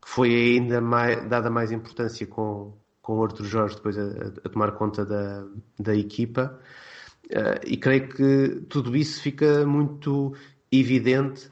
[0.00, 4.04] que foi ainda mais, dada mais importância com, com o Arthur Jorge depois a,
[4.42, 5.44] a tomar conta da,
[5.78, 6.58] da equipa.
[7.26, 10.34] Uh, e creio que tudo isso fica muito
[10.72, 11.50] evidente.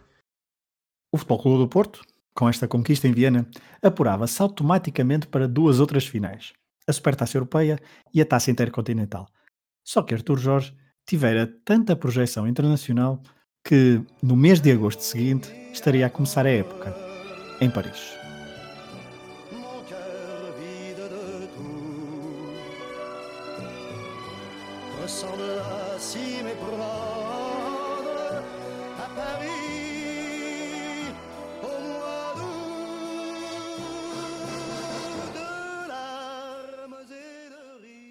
[1.16, 2.02] O Futebol Clube do Porto,
[2.34, 3.48] com esta conquista em Viena,
[3.82, 6.52] apurava-se automaticamente para duas outras finais,
[6.86, 7.80] a Supertaça Europeia
[8.12, 9.26] e a Taça Intercontinental.
[9.82, 10.74] Só que Artur Jorge
[11.06, 13.22] tivera tanta projeção internacional
[13.64, 16.94] que, no mês de agosto seguinte, estaria a começar a época,
[17.62, 18.14] em Paris.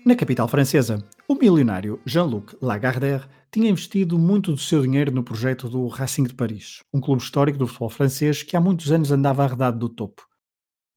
[0.06, 5.68] Na capital francesa, o milionário Jean-Luc Lagardère tinha investido muito do seu dinheiro no projeto
[5.68, 9.44] do Racing de Paris, um clube histórico do futebol francês que há muitos anos andava
[9.44, 10.24] arredado do topo.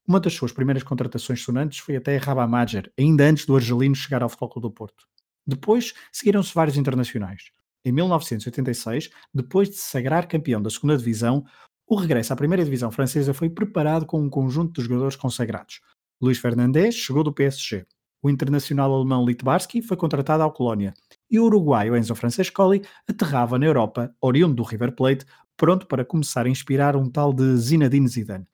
[0.07, 4.21] Uma das suas primeiras contratações sonantes foi até Rabat Mager, ainda antes do argelino chegar
[4.21, 5.07] ao Futebol do Porto.
[5.43, 7.45] Depois seguiram-se vários internacionais.
[7.83, 11.43] Em 1986, depois de se sagrar campeão da segunda divisão,
[11.87, 15.81] o regresso à primeira divisão francesa foi preparado com um conjunto de jogadores consagrados.
[16.21, 17.87] Luís Fernandes chegou do PSG,
[18.21, 20.93] o internacional alemão Litbarski foi contratado ao Colónia
[21.29, 26.45] e o uruguaio Enzo Francescoli aterrava na Europa, oriundo do River Plate, pronto para começar
[26.45, 28.47] a inspirar um tal de Zinedine Zidane.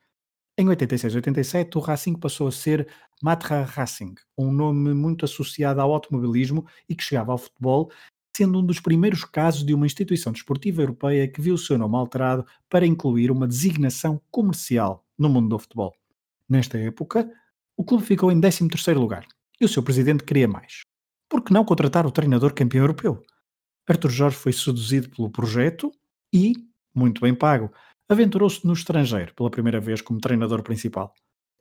[0.58, 2.88] Em 86-87, o Racing passou a ser
[3.22, 7.92] Matra Racing, um nome muito associado ao automobilismo e que chegava ao futebol,
[8.36, 11.96] sendo um dos primeiros casos de uma instituição desportiva europeia que viu o seu nome
[11.96, 15.94] alterado para incluir uma designação comercial no mundo do futebol.
[16.48, 17.30] Nesta época,
[17.76, 19.28] o clube ficou em 13º lugar
[19.60, 20.82] e o seu presidente queria mais.
[21.30, 23.24] Por que não contratar o treinador campeão europeu?
[23.88, 25.92] Arthur Jorge foi seduzido pelo projeto
[26.34, 26.54] e,
[26.94, 27.72] muito bem pago,
[28.10, 31.14] aventurou-se no estrangeiro pela primeira vez como treinador principal.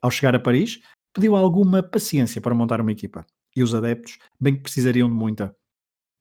[0.03, 0.81] Ao chegar a Paris,
[1.15, 3.27] pediu alguma paciência para montar uma equipa
[3.57, 5.55] e os adeptos bem que precisariam de muita.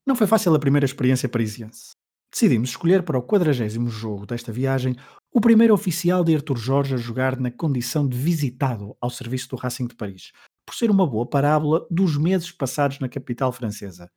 [0.05, 1.91] Não foi fácil a primeira experiência parisiense.
[2.31, 4.95] Decidimos escolher para o quadragésimo jogo desta viagem
[5.31, 9.55] o primeiro oficial de Arthur Jorge a jogar na condição de visitado ao serviço do
[9.55, 10.31] Racing de Paris,
[10.65, 14.09] por ser uma boa parábola dos meses passados na capital francesa.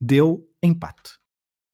[0.00, 1.18] Deu empate.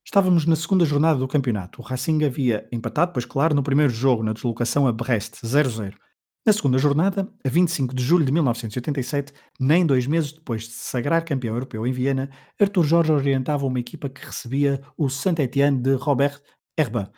[0.04, 1.80] Estávamos na segunda jornada do campeonato.
[1.80, 5.94] O Racing havia empatado, pois claro, no primeiro jogo, na deslocação a Brest, 0-0.
[6.46, 10.84] Na segunda jornada, a 25 de julho de 1987, nem dois meses depois de se
[10.90, 15.94] sagrar campeão europeu em Viena, Arthur Jorge orientava uma equipa que recebia o Saint-Étienne de
[15.94, 16.40] Robert
[16.78, 17.08] Herbin,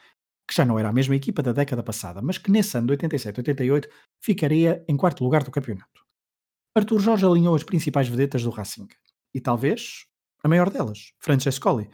[0.48, 2.96] que já não era a mesma equipa da década passada, mas que nesse ano de
[2.96, 3.86] 87-88
[4.18, 6.07] ficaria em quarto lugar do campeonato.
[6.78, 8.86] Arthur Jorge alinhou as principais vedetas do Racing,
[9.34, 10.06] e talvez
[10.44, 11.90] a maior delas, Francescoli,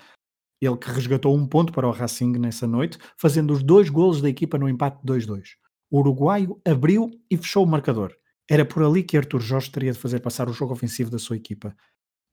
[0.61, 4.29] ele que resgatou um ponto para o Racing nessa noite, fazendo os dois golos da
[4.29, 5.43] equipa no empate 2-2.
[5.91, 8.15] O uruguaio abriu e fechou o marcador.
[8.49, 11.37] Era por ali que Arthur Jorge teria de fazer passar o jogo ofensivo da sua
[11.37, 11.75] equipa.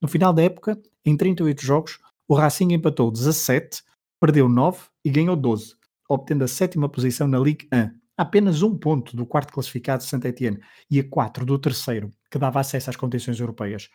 [0.02, 3.82] No final da época, em 38 jogos, o Racing empatou 17,
[4.20, 5.76] perdeu 9 e ganhou 12,
[6.10, 10.60] obtendo a sétima posição na Ligue 1, apenas um ponto do quarto classificado Saint-Étienne
[10.90, 13.90] e a quatro do terceiro, que dava acesso às competições europeias.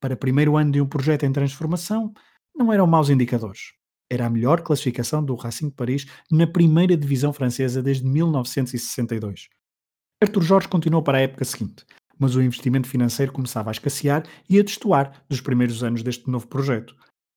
[0.00, 2.12] Para primeiro ano de um projeto em transformação,
[2.54, 3.72] não eram maus indicadores.
[4.10, 9.48] Era a melhor classificação do Racing de Paris na primeira divisão francesa desde 1962.
[10.22, 11.84] Arthur Jorge continuou para a época seguinte,
[12.18, 16.46] mas o investimento financeiro começava a escassear e a destoar dos primeiros anos deste novo
[16.46, 16.96] projeto.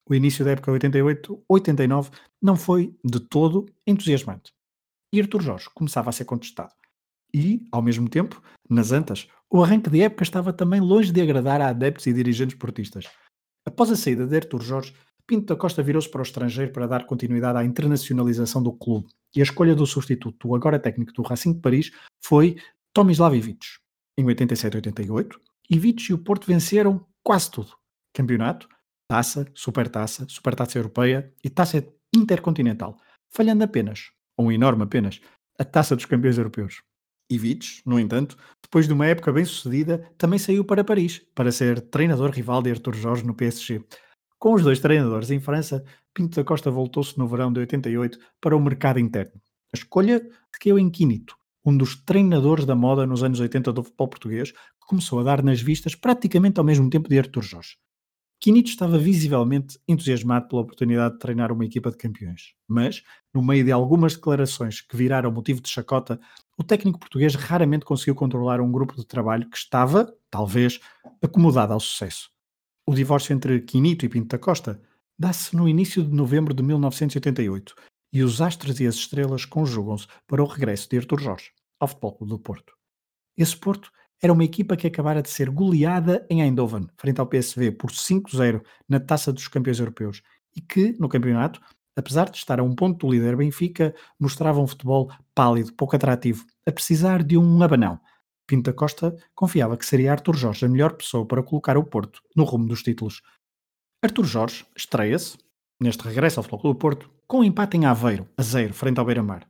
[0.10, 2.12] O início da época 88-89
[2.42, 4.52] não foi, de todo, entusiasmante.
[5.14, 6.74] E Arthur Jorge começava a ser contestado.
[7.34, 11.62] E, ao mesmo tempo, nas Antas, o arranque de época estava também longe de agradar
[11.62, 13.06] a adeptos e dirigentes portistas.
[13.66, 14.94] Após a saída de Arthur Jorge,
[15.30, 19.40] Pinto da Costa virou-se para o estrangeiro para dar continuidade à internacionalização do clube e
[19.40, 22.58] a escolha do substituto do agora técnico do Racing de Paris foi
[22.92, 23.64] Tomislav Ivic.
[24.18, 25.36] Em 87-88,
[25.70, 27.78] Ivic e o Porto venceram quase tudo.
[28.12, 28.68] Campeonato,
[29.08, 32.98] Taça, Supertaça, Supertaça Europeia e Taça Intercontinental,
[33.30, 34.10] falhando apenas,
[34.40, 35.20] ou um enorme apenas,
[35.60, 36.82] a Taça dos Campeões Europeus.
[37.30, 41.82] Ivic, no entanto, depois de uma época bem sucedida, também saiu para Paris, para ser
[41.82, 43.84] treinador rival de Arthur Jorge no PSG.
[44.40, 45.84] Com os dois treinadores em França,
[46.14, 49.42] Pinto da Costa voltou-se no verão de 88 para o mercado interno.
[49.74, 51.36] A escolha caiu em Quinito,
[51.66, 55.44] um dos treinadores da moda nos anos 80 do futebol português, que começou a dar
[55.44, 57.76] nas vistas praticamente ao mesmo tempo de Artur Jorge.
[58.42, 63.66] Quinito estava visivelmente entusiasmado pela oportunidade de treinar uma equipa de campeões, mas, no meio
[63.66, 66.18] de algumas declarações que viraram motivo de chacota,
[66.58, 70.80] o técnico português raramente conseguiu controlar um grupo de trabalho que estava, talvez,
[71.22, 72.32] acomodado ao sucesso.
[72.88, 74.82] O divórcio entre Quinito e Pinto da Costa
[75.18, 77.76] dá-se no início de novembro de 1988
[78.14, 82.16] e os astros e as estrelas conjugam-se para o regresso de Artur Jorge ao Futebol
[82.16, 82.74] Clube do Porto.
[83.38, 83.92] Esse Porto
[84.22, 88.62] era uma equipa que acabara de ser goleada em Eindhoven, frente ao PSV, por 5-0
[88.88, 90.22] na Taça dos Campeões Europeus
[90.56, 91.62] e que, no campeonato,
[91.96, 96.46] apesar de estar a um ponto do líder Benfica, mostrava um futebol pálido, pouco atrativo,
[96.66, 98.00] a precisar de um abanão
[98.50, 102.20] Pinto da Costa confiava que seria Artur Jorge a melhor pessoa para colocar o Porto
[102.36, 103.22] no rumo dos títulos.
[104.02, 105.38] Artur Jorge estreia-se,
[105.80, 109.06] neste regresso ao Futebol do Porto, com um empate em Aveiro, a zero, frente ao
[109.06, 109.48] Beira-Mar.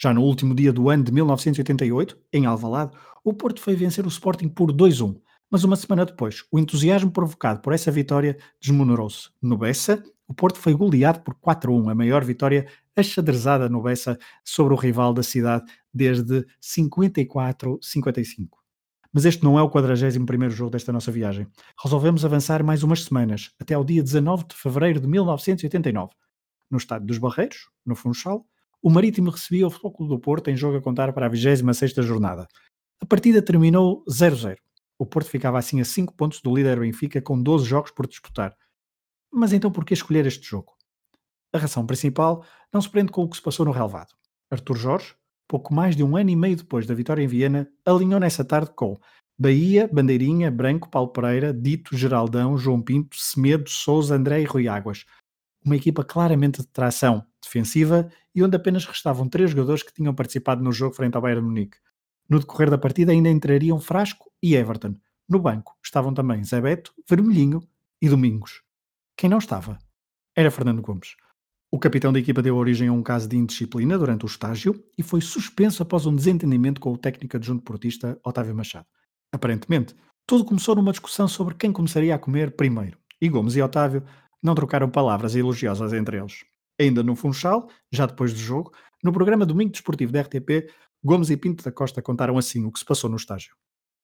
[0.00, 4.08] Já no último dia do ano de 1988, em Alvalade, o Porto foi vencer o
[4.08, 9.30] Sporting por 2-1, mas uma semana depois, o entusiasmo provocado por essa vitória desmonorou-se.
[9.42, 14.72] No Bessa, o Porto foi goleado por 4-1, a maior vitória achadrezada no Bessa sobre
[14.72, 18.48] o rival da cidade desde 54-55.
[19.12, 21.48] Mas este não é o 41 jogo desta nossa viagem.
[21.82, 26.12] Resolvemos avançar mais umas semanas, até ao dia 19 de fevereiro de 1989.
[26.70, 28.46] No estádio dos Barreiros, no Funchal,
[28.80, 32.46] o Marítimo recebia o Clube do Porto em jogo a contar para a 26ª jornada.
[33.00, 34.56] A partida terminou 0-0.
[34.98, 38.54] O Porto ficava assim a 5 pontos do líder Benfica com 12 jogos por disputar.
[39.32, 40.74] Mas então por que escolher este jogo?
[41.52, 44.14] A razão principal não se prende com o que se passou no relevado.
[44.50, 45.14] Artur Jorge,
[45.48, 48.72] pouco mais de um ano e meio depois da vitória em Viena, alinhou nessa tarde
[48.76, 49.00] com
[49.38, 55.06] Bahia, Bandeirinha, Branco, Paulo Pereira, Dito, Geraldão, João Pinto, Semedo, Souza, André e Rui Águas.
[55.64, 60.62] Uma equipa claramente de tração defensiva e onde apenas restavam três jogadores que tinham participado
[60.62, 61.78] no jogo frente ao Bayern Munique.
[62.30, 64.94] No decorrer da partida ainda entrariam Frasco e Everton.
[65.28, 67.60] No banco estavam também Zé Beto, Vermelhinho
[68.00, 68.62] e Domingos.
[69.16, 69.76] Quem não estava
[70.36, 71.16] era Fernando Gomes.
[71.72, 75.02] O capitão da equipa deu origem a um caso de indisciplina durante o estágio e
[75.02, 78.86] foi suspenso após um desentendimento com o técnico adjunto portista Otávio Machado.
[79.32, 84.04] Aparentemente, tudo começou numa discussão sobre quem começaria a comer primeiro, e Gomes e Otávio
[84.40, 86.44] não trocaram palavras elogiosas entre eles.
[86.80, 88.72] Ainda no Funchal, já depois do jogo,
[89.02, 90.70] no programa Domingo Desportivo da RTP,
[91.02, 93.56] Gomes e Pinto da Costa contaram assim o que se passou no estágio.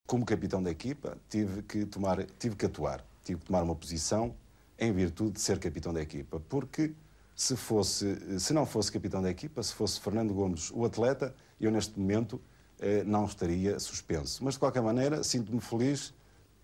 [0.07, 4.35] Como capitão da equipa, tive que, tomar, tive que atuar, tive que tomar uma posição
[4.79, 6.95] em virtude de ser capitão da equipa, porque
[7.35, 11.71] se, fosse, se não fosse capitão da equipa, se fosse Fernando Gomes o atleta, eu
[11.71, 12.41] neste momento
[12.81, 14.43] eh, não estaria suspenso.
[14.43, 16.15] Mas de qualquer maneira, sinto-me feliz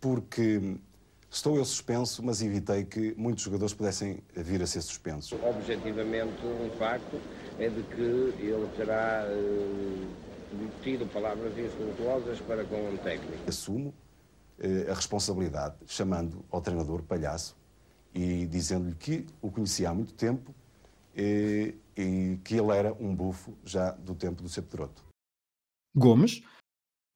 [0.00, 0.78] porque
[1.30, 5.38] estou eu suspenso, mas evitei que muitos jogadores pudessem vir a ser suspensos.
[5.42, 7.20] Objetivamente, um facto
[7.58, 10.21] é de que ele terá eh,
[10.82, 13.48] tido palavras insultuosas para com um técnico.
[13.48, 13.94] Assumo
[14.58, 17.56] eh, a responsabilidade, chamando ao treinador palhaço
[18.14, 20.54] e dizendo-lhe que o conhecia há muito tempo
[21.16, 25.02] e, e, que ele era um bufo já do tempo do Septeroto.
[25.96, 26.40] Gomes,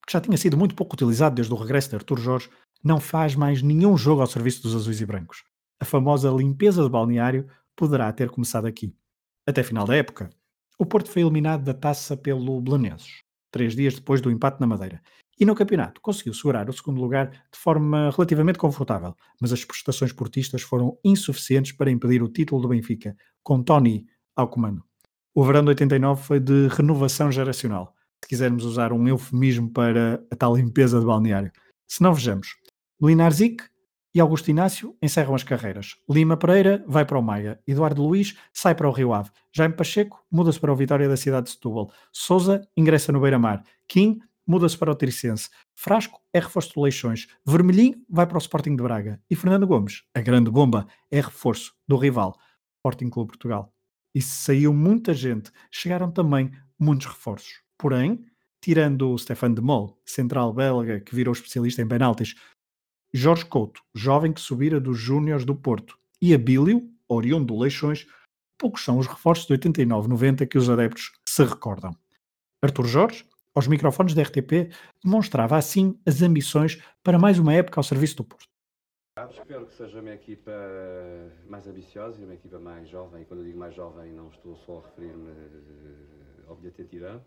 [0.07, 2.51] que já tinha sido muito pouco utilizado desde o regresso de Artur Jorge,
[2.83, 5.45] não faz mais nenhum jogo ao serviço dos azuis e brancos.
[5.81, 8.95] A famosa limpeza do balneário poderá ter começado aqui.
[9.47, 10.31] Até final da época,
[10.79, 13.23] o Porto foi eliminado da taça pelo Belenenses,
[13.57, 15.01] três dias depois do empate na Madeira,
[15.39, 20.13] e no campeonato conseguiu segurar o segundo lugar de forma relativamente confortável, mas as prestações
[20.13, 24.83] portistas foram insuficientes para impedir o título do Benfica, com Tony ao comando.
[25.35, 30.37] O verão de 89 foi de renovação geracional, se quisermos usar um eufemismo para a
[30.37, 31.51] tal limpeza de balneário.
[31.89, 32.57] Se não vejamos,
[33.01, 33.63] Linar Zic
[34.17, 35.97] e Augusto Inácio encerram as carreiras.
[36.09, 37.61] Lima Pereira vai para o Maia.
[37.67, 39.29] Eduardo Luiz sai para o Rio Ave.
[39.55, 41.93] Jaime Pacheco muda-se para o Vitória da cidade de Setúbal.
[42.11, 43.63] Souza ingressa no Beira-Mar.
[43.87, 45.51] Kim muda-se para o Tricense.
[45.75, 47.27] Frasco é reforço de Leixões.
[47.47, 49.21] Vermelhinho vai para o Sporting de Braga.
[49.29, 52.39] E Fernando Gomes, a grande bomba, é reforço do rival,
[52.79, 53.71] Sporting Clube Portugal.
[54.15, 56.51] E saiu muita gente, chegaram também
[56.81, 57.61] muitos reforços.
[57.77, 58.25] Porém,
[58.63, 62.35] tirando o Stefan de Mol, central belga que virou especialista em penaltis,
[63.13, 68.07] Jorge Couto, jovem que subira dos Júniores do Porto, e Abílio, oriundo do Leixões,
[68.59, 71.97] poucos são os reforços de 89-90 que os adeptos se recordam.
[72.63, 74.71] Arthur Jorge, aos microfones da RTP,
[75.03, 78.47] demonstrava assim as ambições para mais uma época ao serviço do Porto.
[79.31, 80.53] Espero que seja uma equipa
[81.49, 83.23] mais ambiciosa e uma equipa mais jovem.
[83.23, 85.33] E quando eu digo mais jovem, não estou só a referir-me
[86.47, 87.25] ao bilhete de tirão.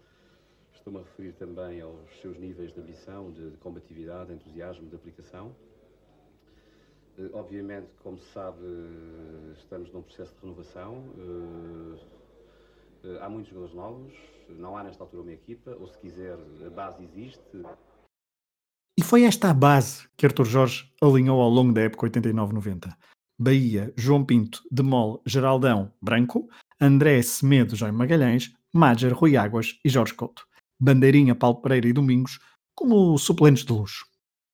[0.71, 5.55] Estou-me a referir também aos seus níveis de ambição, de combatividade, de entusiasmo, de aplicação.
[7.33, 8.65] Obviamente, como se sabe,
[9.57, 11.03] estamos num processo de renovação.
[13.21, 14.13] Há muitos jogadores novos,
[14.49, 17.63] não há nesta altura uma equipa, ou se quiser, a base existe.
[18.97, 22.93] E foi esta a base que Arthur Jorge alinhou ao longo da época 89-90.
[23.39, 26.49] Bahia, João Pinto, Demol, Geraldão, Branco,
[26.79, 30.45] André Semedo, Jaime Magalhães, Máger, Rui Águas e Jorge Couto.
[30.77, 32.39] Bandeirinha, Paulo Pereira e Domingos
[32.75, 34.05] como suplentes de luxo.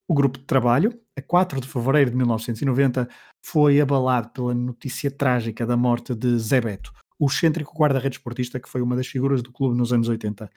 [0.08, 3.08] O grupo de trabalho, a 4 de fevereiro de 1990,
[3.42, 8.70] foi abalado pela notícia trágica da morte de Zé Beto, o excêntrico guarda-redes esportista que
[8.70, 10.50] foi uma das figuras do clube nos anos 80.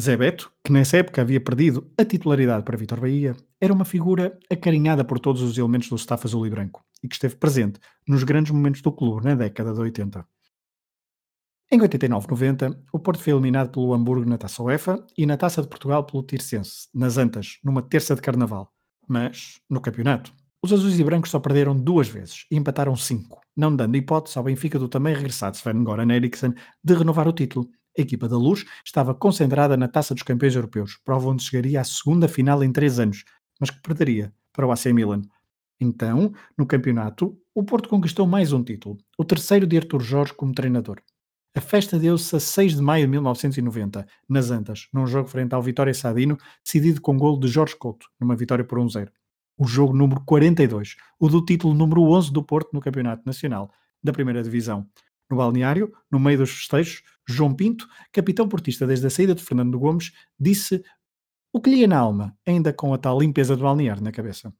[0.00, 4.38] Zé Beto, que nessa época havia perdido a titularidade para Vitor Bahia, era uma figura
[4.50, 7.78] acarinhada por todos os elementos do staff azul e branco e que esteve presente
[8.08, 10.26] nos grandes momentos do clube na década de 80.
[11.70, 15.68] Em 89-90, o Porto foi eliminado pelo Hamburgo na Taça UEFA e na Taça de
[15.68, 18.71] Portugal pelo Tirsense, nas Antas, numa terça de Carnaval.
[19.08, 20.32] Mas, no campeonato,
[20.62, 24.44] os azuis e brancos só perderam duas vezes e empataram cinco, não dando hipótese ao
[24.44, 27.68] Benfica do também regressado Sven-Goran Eriksson de renovar o título.
[27.98, 31.84] A equipa da Luz estava concentrada na Taça dos Campeões Europeus, prova onde chegaria à
[31.84, 33.24] segunda final em três anos,
[33.60, 35.22] mas que perderia para o AC Milan.
[35.80, 40.54] Então, no campeonato, o Porto conquistou mais um título, o terceiro de Artur Jorge como
[40.54, 41.02] treinador.
[41.54, 45.62] A festa deu-se a 6 de maio de 1990, nas Antas, num jogo frente ao
[45.62, 49.10] Vitória Sadino, decidido com golo de Jorge Couto, numa vitória por 1-0
[49.62, 53.70] o jogo número 42, o do título número 11 do Porto no Campeonato Nacional
[54.02, 54.86] da Primeira Divisão.
[55.30, 59.78] No balneário, no meio dos festejos, João Pinto, capitão portista desde a saída de Fernando
[59.78, 60.82] Gomes, disse
[61.52, 64.52] o que lhe ia na alma, ainda com a tal limpeza do balneário na cabeça.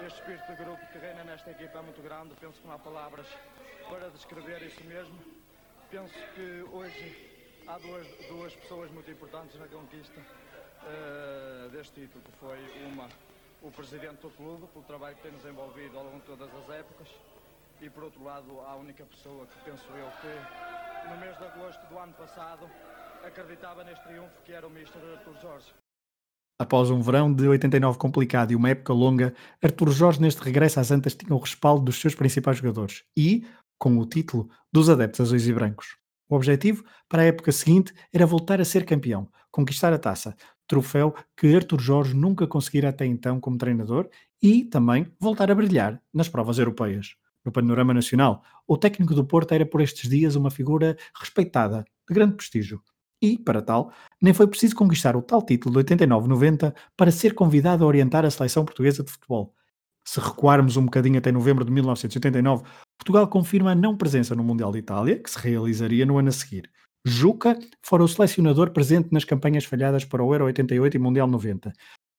[0.00, 2.78] Este espírito de grupo que reina nesta equipa é muito grande, penso que não há
[2.78, 3.26] palavras
[3.90, 5.35] para descrever isso mesmo.
[5.90, 12.32] Penso que hoje há duas, duas pessoas muito importantes na conquista uh, deste título, que
[12.38, 13.08] foi uma
[13.62, 16.70] o presidente do clube, pelo trabalho que tem nos envolvido ao longo de todas as
[16.70, 17.08] épocas.
[17.80, 21.86] E por outro lado, a única pessoa que penso eu que no mês de agosto
[21.88, 22.68] do ano passado
[23.24, 25.72] acreditava neste triunfo, que era o Mister Artur Jorge.
[26.58, 30.90] Após um verão de 89 complicado e uma época longa, Artur Jorge neste regresso às
[30.90, 33.46] Antas tinha o respaldo dos seus principais jogadores e,
[33.78, 35.96] com o título, dos adeptos azuis e brancos.
[36.28, 41.14] O objetivo para a época seguinte era voltar a ser campeão, conquistar a taça, troféu
[41.36, 44.08] que Artur Jorge nunca conseguira até então como treinador
[44.42, 47.14] e também voltar a brilhar nas provas europeias.
[47.44, 52.14] No panorama nacional, o técnico do Porto era por estes dias uma figura respeitada, de
[52.14, 52.82] grande prestígio.
[53.22, 57.84] E, para tal, nem foi preciso conquistar o tal título de 89-90 para ser convidado
[57.84, 59.54] a orientar a seleção portuguesa de futebol.
[60.04, 62.64] Se recuarmos um bocadinho até novembro de 1989,
[62.98, 66.32] Portugal confirma a não presença no Mundial de Itália, que se realizaria no ano a
[66.32, 66.70] seguir.
[67.04, 71.72] Juca fora o selecionador presente nas campanhas falhadas para o Euro 88 e Mundial 90.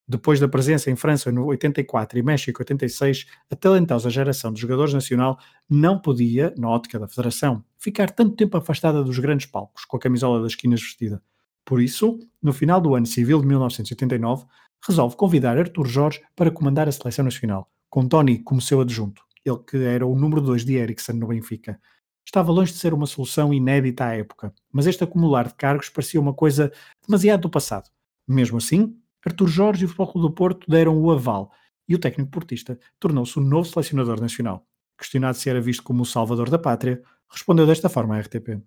[0.10, 4.94] Depois da presença em França no 84 e México 86, a talentosa geração de jogadores
[4.94, 5.38] nacional
[5.70, 10.00] não podia, na ótica da Federação, ficar tanto tempo afastada dos grandes palcos, com a
[10.00, 11.22] camisola das esquinas vestida.
[11.66, 14.46] Por isso, no final do ano civil de 1989,
[14.88, 19.60] resolve convidar Artur Jorge para comandar a seleção nacional, com Tony como seu adjunto, ele
[19.60, 21.80] que era o número 2 de Ericsson no Benfica.
[22.26, 26.20] Estava longe de ser uma solução inédita à época, mas este acumular de cargos parecia
[26.20, 26.72] uma coisa
[27.06, 27.90] demasiado do passado.
[28.28, 31.52] Mesmo assim, Artur Jorge e o Futebol Clube do Porto deram o aval
[31.88, 34.66] e o técnico portista tornou-se o novo selecionador nacional.
[34.98, 38.62] Questionado se era visto como o salvador da pátria, respondeu desta forma à RTP.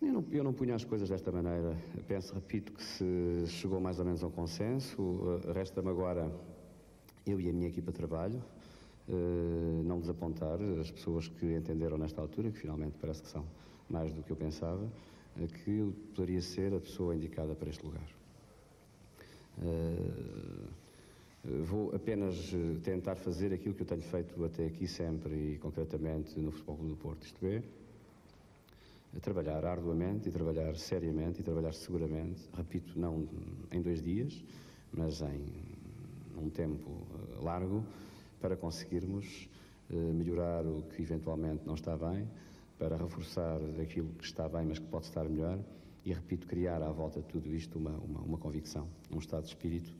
[0.00, 1.76] Eu não, eu não punho as coisas desta maneira.
[2.06, 5.00] Penso, repito, que se chegou mais ou menos a um consenso.
[5.00, 6.30] Uh, Resta-me agora,
[7.26, 8.42] eu e a minha equipa de trabalho,
[9.84, 13.44] não desapontar as pessoas que entenderam nesta altura, que finalmente parece que são
[13.88, 17.84] mais do que eu pensava, uh, que eu poderia ser a pessoa indicada para este
[17.84, 18.08] lugar.
[19.58, 20.68] Uh,
[21.64, 26.40] vou apenas eh, tentar fazer aquilo que eu tenho feito até aqui sempre e concretamente
[26.40, 27.62] no Futebol Clube do Porto, isto é,
[29.20, 33.28] trabalhar arduamente e trabalhar seriamente e trabalhar seguramente, repito, não
[33.70, 34.42] em dois dias,
[34.92, 35.44] mas em
[36.36, 37.84] um tempo eh, largo,
[38.44, 39.48] para conseguirmos
[39.88, 42.28] melhorar o que eventualmente não está bem,
[42.78, 45.58] para reforçar aquilo que está bem, mas que pode estar melhor
[46.04, 49.48] e, repito, criar à volta de tudo isto uma, uma, uma convicção, um estado de
[49.48, 49.90] espírito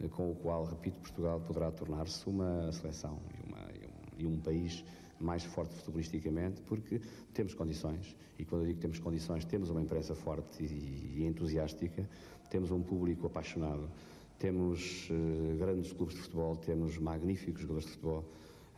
[0.00, 4.36] eh, com o qual, repito, Portugal poderá tornar-se uma seleção e, uma, e, um, e,
[4.36, 4.84] um, país
[5.18, 7.00] mais forte futebolisticamente, porque
[7.34, 11.26] temos condições, e quando eu digo que temos condições, temos uma imprensa forte e, e
[11.26, 12.08] entusiástica,
[12.48, 13.90] temos um público apaixonado,
[14.38, 18.24] temos uh, grandes clubes de futebol, temos magníficos jogadores de futebol.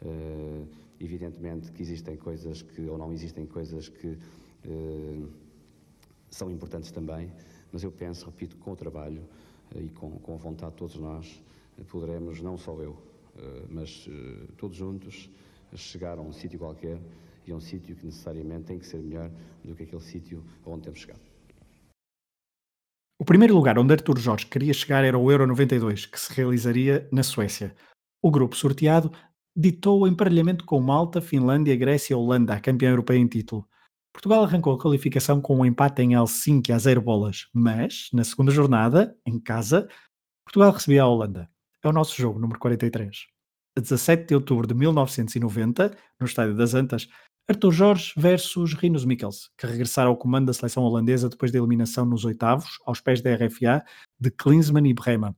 [0.03, 0.67] Uh,
[1.01, 4.09] evidentemente que existem coisas que, ou não existem coisas que
[4.67, 5.29] uh,
[6.31, 7.31] são importantes também,
[7.73, 9.23] mas eu penso, repito, com o trabalho
[9.75, 11.43] eh, e com, com a vontade de todos nós,
[11.79, 12.97] eh, poderemos, não só eu,
[13.37, 14.09] eh, mas
[14.57, 15.29] todos juntos,
[15.75, 17.01] chegar a um sítio qualquer
[17.47, 19.31] e a um sítio que necessariamente tem que ser melhor
[19.65, 21.30] do que aquele sítio onde temos chegado.
[23.21, 27.07] O primeiro lugar onde Artur Jorge queria chegar era o Euro 92, que se realizaria
[27.13, 27.77] na Suécia.
[28.23, 29.13] O grupo sorteado
[29.55, 33.69] ditou o emparelhamento com Malta, Finlândia, Grécia e Holanda, a campeã europeia em título.
[34.11, 38.51] Portugal arrancou a qualificação com um empate em Helsinki a zero bolas, mas na segunda
[38.51, 39.87] jornada, em casa,
[40.43, 41.47] Portugal recebia a Holanda.
[41.85, 43.27] É o nosso jogo número 43.
[43.77, 47.07] A 17 de outubro de 1990, no Estádio das Antas,
[47.51, 52.07] Arthur Jorge versus Rinus Mikkels, que regressaram ao comando da seleção holandesa depois da eliminação
[52.07, 53.85] nos oitavos, aos pés da RFA,
[54.21, 55.37] de Klinsmann e Brema.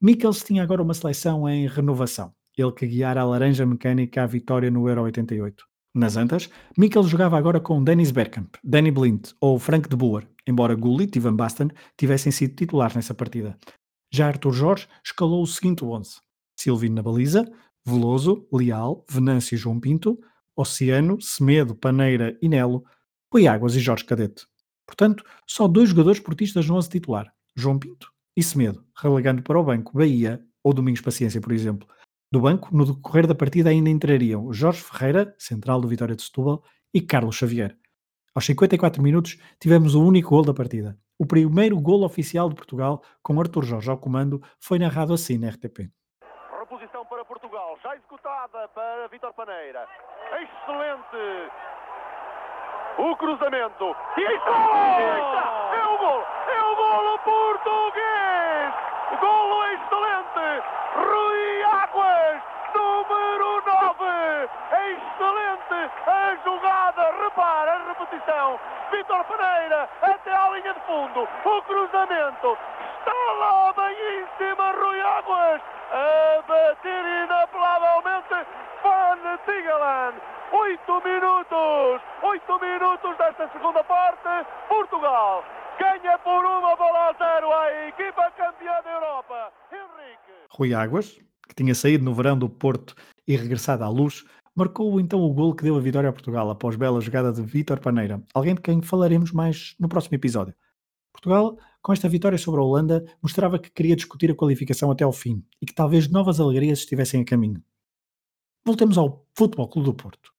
[0.00, 4.68] Mikkels tinha agora uma seleção em renovação, ele que guiara a laranja mecânica à vitória
[4.68, 5.64] no Euro 88.
[5.94, 10.74] Nas Antas, Mikkel jogava agora com Dennis Bergkamp, Danny Blind ou Frank de Boer, embora
[10.74, 13.56] Gullit e Van Basten tivessem sido titulares nessa partida.
[14.12, 16.16] Já Arthur Jorge escalou o seguinte 11.
[16.58, 17.48] Silvino na baliza,
[17.86, 20.18] Veloso, Leal, Venâncio e João Pinto,
[20.56, 22.84] Oceano, Semedo, Paneira e Nelo,
[23.50, 24.46] Águas e Jorge Cadete.
[24.86, 29.64] Portanto, só dois jogadores portistas no 11 titular, João Pinto e Semedo, relegando para o
[29.64, 31.88] banco Bahia ou Domingos Paciência, por exemplo,
[32.30, 36.62] do banco, no decorrer da partida ainda entrariam Jorge Ferreira, central do Vitória de Setúbal,
[36.92, 37.76] e Carlos Xavier.
[38.34, 40.98] Aos 54 minutos tivemos o único gol da partida.
[41.16, 45.48] O primeiro gol oficial de Portugal, com Artur Jorge ao comando, foi narrado assim na
[45.50, 45.92] RTP.
[46.58, 49.86] Reposição para Portugal, já executada para Vitor Paneira.
[50.34, 51.52] Excelente!
[52.98, 53.96] O cruzamento.
[54.16, 55.70] E está!
[55.72, 56.26] É o gol!
[56.48, 58.74] É o gol português!
[59.20, 60.62] Golo excelente!
[60.96, 62.42] Rui Águas,
[62.74, 64.50] número 9.
[64.72, 67.14] Excelente a jogada.
[67.22, 68.58] Repara a repetição.
[68.90, 71.28] Vitor Pereira até à linha de fundo.
[71.44, 72.58] O cruzamento.
[72.98, 75.14] Está lá bem em cima Rui Águas.
[75.24, 78.63] Águas a bater inapelavelmente
[79.24, 80.12] Van Tigalan.
[80.52, 85.42] Oito minutos, oito minutos desta segunda parte, Portugal
[85.80, 89.50] ganha por uma bola a zero a equipa campeã da Europa.
[89.72, 90.32] Henrique.
[90.50, 91.18] Rui Águas,
[91.48, 92.94] que tinha saído no verão do Porto
[93.26, 96.76] e regressado à luz, marcou então o gol que deu a vitória a Portugal após
[96.76, 100.54] bela jogada de Vítor Paneira, alguém de quem falaremos mais no próximo episódio.
[101.10, 105.12] Portugal, com esta vitória sobre a Holanda, mostrava que queria discutir a qualificação até ao
[105.12, 107.62] fim e que talvez novas alegrias estivessem a caminho.
[108.66, 110.32] Voltemos ao Futebol Clube do Porto.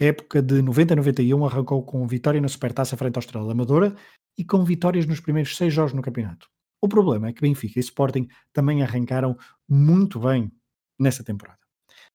[0.00, 3.96] A época de 90-91 arrancou com vitória na Supertaça frente ao Estrela Amadora
[4.38, 6.48] e com vitórias nos primeiros seis jogos no campeonato.
[6.80, 9.36] O problema é que Benfica e Sporting também arrancaram
[9.68, 10.52] muito bem
[11.00, 11.58] nessa temporada.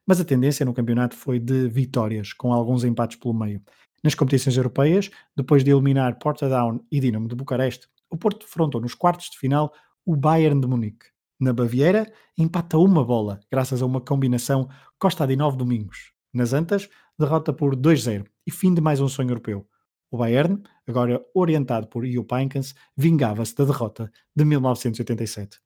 [0.07, 3.62] Mas a tendência no campeonato foi de vitórias, com alguns empates pelo meio.
[4.01, 8.93] Nas competições europeias, depois de eliminar Portadown e Dinamo de Bucareste, o Porto defrontou nos
[8.93, 9.74] quartos de final
[10.05, 11.07] o Bayern de Munique.
[11.41, 14.67] Na Baviera, empata uma bola, graças a uma combinação
[14.99, 16.11] Costa de Nove Domingos.
[16.33, 19.65] Nas Antas, derrota por 2-0 e fim de mais um sonho europeu.
[20.11, 25.61] O Bayern, agora orientado por Jupp Heynckes, vingava-se da derrota de 1987.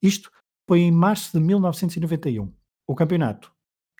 [0.00, 0.30] Isto
[0.66, 2.50] foi em março de 1991.
[2.86, 3.52] O campeonato,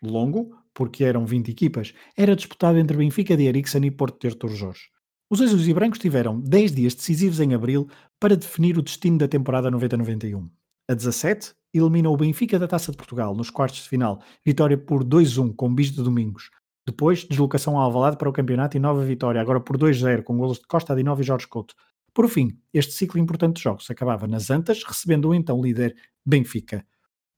[0.02, 4.48] longo, porque eram 20 equipas, era disputado entre Benfica de Eriksen e Porto de Artur
[4.48, 4.88] Jorge.
[5.28, 7.86] Os azuis e brancos tiveram 10 dias decisivos em abril
[8.18, 10.48] para definir o destino da temporada 90-91.
[10.90, 15.04] A 17, eliminou o Benfica da Taça de Portugal nos quartos de final, vitória por
[15.04, 16.50] 2-1 com bis de Domingos.
[16.86, 20.58] Depois, deslocação ao Alvalade para o campeonato e nova vitória, agora por 2-0, com golos
[20.58, 21.74] de Costa Adinov e Jorge Couto.
[22.14, 26.82] Por fim, este ciclo importante de jogos acabava nas Antas, recebendo o então líder Benfica.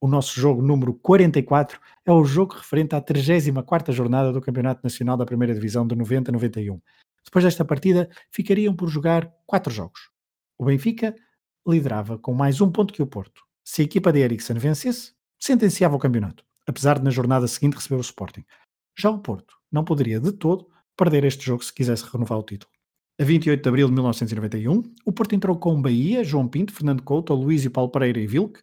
[0.01, 5.17] O nosso jogo número 44 é o jogo referente à 34ª jornada do Campeonato Nacional
[5.17, 6.81] da Primeira Divisão de 90-91.
[7.25, 10.09] Depois desta partida, ficariam por jogar quatro jogos.
[10.57, 11.17] O Benfica
[11.67, 13.43] liderava com mais um ponto que o Porto.
[13.65, 17.97] Se a equipa de Eriksen vencesse, sentenciava o campeonato, apesar de na jornada seguinte receber
[17.97, 18.45] o Sporting.
[18.99, 22.71] Já o Porto não poderia de todo perder este jogo se quisesse renovar o título.
[23.21, 27.35] A 28 de abril de 1991, o Porto entrou com Bahia, João Pinto, Fernando Couto,
[27.35, 28.61] Luís Paulo Pereira e Vilque,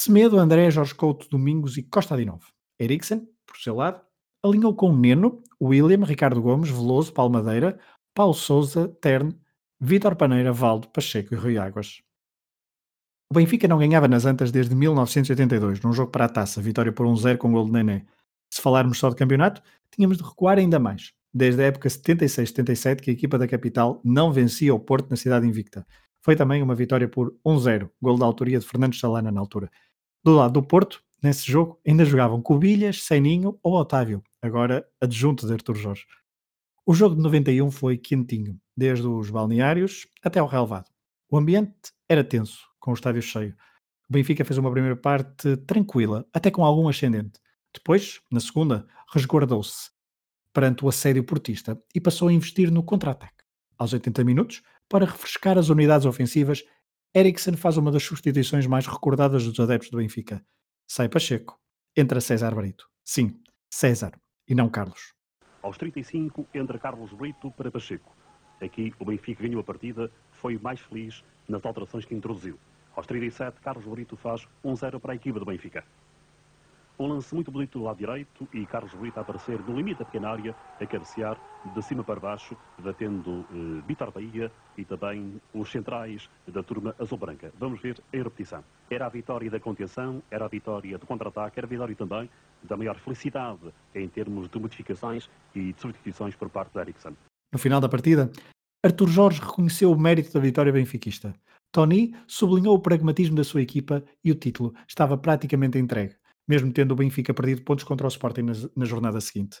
[0.00, 2.42] Semedo, André, Jorge Couto, Domingos e Costa Adinov.
[2.78, 4.00] Eriksen, por seu lado,
[4.44, 7.78] alinhou com Neno, William, Ricardo Gomes, Veloso, Palmadeira,
[8.14, 9.34] Paulo Souza, Terne,
[9.80, 12.05] Vítor Paneira, Valdo, Pacheco e Rui Águas.
[13.30, 17.06] O Benfica não ganhava nas Antas desde 1982, num jogo para a taça, vitória por
[17.06, 18.06] 1-0 com gol de Nené.
[18.48, 19.60] Se falarmos só de campeonato,
[19.90, 21.12] tínhamos de recuar ainda mais.
[21.34, 25.46] Desde a época 76-77 que a equipa da capital não vencia o Porto na cidade
[25.46, 25.84] invicta.
[26.22, 29.70] Foi também uma vitória por 1-0, gol da autoria de Fernando Salana na altura.
[30.24, 35.52] Do lado do Porto, nesse jogo, ainda jogavam Cubilhas, Seninho ou Otávio, agora adjunto de
[35.52, 36.04] Artur Jorge.
[36.86, 40.88] O jogo de 91 foi quentinho, desde os balneários até ao relevado.
[41.28, 43.52] O ambiente era tenso, com o estádio cheio.
[44.08, 47.40] O Benfica fez uma primeira parte tranquila, até com algum ascendente.
[47.74, 49.90] Depois, na segunda, resguardou-se
[50.52, 53.44] perante o assédio portista e passou a investir no contra-ataque.
[53.76, 56.62] Aos 80 minutos, para refrescar as unidades ofensivas,
[57.12, 60.40] Eriksen faz uma das substituições mais recordadas dos adeptos do Benfica.
[60.86, 61.58] Sai Pacheco,
[61.96, 62.88] entra César Brito.
[63.04, 64.12] Sim, César,
[64.48, 65.12] e não Carlos.
[65.60, 68.16] Aos 35, entra Carlos Brito para Pacheco.
[68.62, 72.56] Aqui, o Benfica ganhou a partida, foi mais feliz nas alterações que introduziu.
[72.96, 75.84] Aos 37, Carlos Brito faz 1-0 para a equipa do Benfica.
[76.98, 80.06] Um lance muito bonito do lado direito e Carlos Brito a aparecer no limite da
[80.06, 81.38] pequena área, a cabecear
[81.74, 83.44] de cima para baixo, batendo
[83.86, 87.52] eh, Bahia e também os centrais da turma azul-branca.
[87.58, 88.64] Vamos ver em repetição.
[88.88, 92.30] Era a vitória da contenção, era a vitória do contra-ataque, era a vitória também
[92.62, 97.12] da maior felicidade em termos de modificações e de substituições por parte da Ericsson.
[97.52, 98.30] No final da partida,
[98.82, 101.34] Artur Jorge reconheceu o mérito da vitória benfiquista.
[101.72, 106.92] Tony sublinhou o pragmatismo da sua equipa e o título estava praticamente entregue mesmo tendo
[106.92, 109.60] o Benfica perdido pontos contra o Sporting na, na jornada seguinte.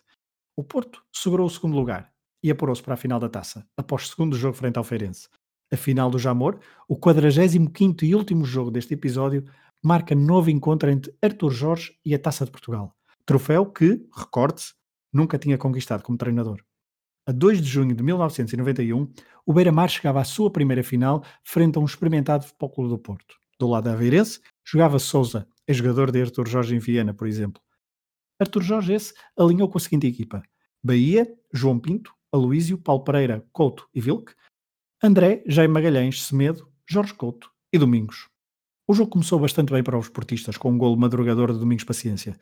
[0.56, 4.36] O Porto segurou o segundo lugar e apurou-se para a final da taça, após segundo
[4.36, 5.28] jogo frente ao Feirense.
[5.72, 9.44] A final do Jamor, o 45 e último jogo deste episódio,
[9.82, 12.94] marca novo encontro entre Artur Jorge e a Taça de Portugal.
[13.24, 14.74] Troféu que, recorde-se,
[15.12, 16.65] nunca tinha conquistado como treinador.
[17.28, 19.12] A 2 de junho de 1991,
[19.44, 23.34] o Beira-Mar chegava à sua primeira final frente a um experimentado Futebol do Porto.
[23.58, 27.60] Do lado Aveirense, jogava Souza, é jogador de Arthur Jorge em Viena, por exemplo.
[28.38, 30.40] Arthur Jorge esse alinhou com a seguinte equipa:
[30.80, 34.32] Bahia, João Pinto, Aloísio, Paulo Pereira, Couto e Vilque,
[35.02, 38.28] André, Jaime Magalhães, Semedo, Jorge Couto e Domingos.
[38.86, 42.38] O jogo começou bastante bem para os esportistas, com um golo madrugador de Domingos Paciência.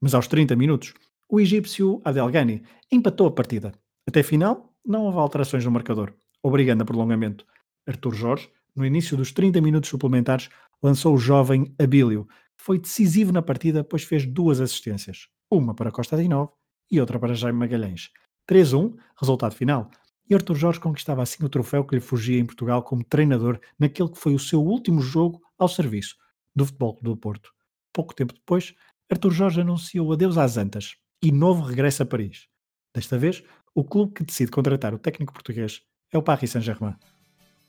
[0.00, 0.94] Mas aos 30 minutos,
[1.28, 3.72] o egípcio Adelgani empatou a partida.
[4.06, 7.44] Até final, não houve alterações no marcador, obrigando a prolongamento.
[7.86, 10.48] Arthur Jorge, no início dos 30 minutos suplementares,
[10.82, 12.26] lançou o jovem Abílio,
[12.56, 16.50] que foi decisivo na partida, pois fez duas assistências, uma para Costa Dinov
[16.90, 18.10] e outra para Jaime Magalhães.
[18.48, 19.90] 3-1, resultado final,
[20.28, 24.08] e Arthur Jorge conquistava assim o troféu que lhe fugia em Portugal como treinador naquele
[24.08, 26.16] que foi o seu último jogo ao serviço
[26.54, 27.52] do Futebol do Porto.
[27.92, 28.74] Pouco tempo depois,
[29.10, 32.46] Arthur Jorge anunciou adeus às Antas e novo regresso a Paris.
[32.94, 33.42] Desta vez,
[33.74, 35.80] o clube que decide contratar o técnico português
[36.12, 36.94] é o Paris Saint-Germain.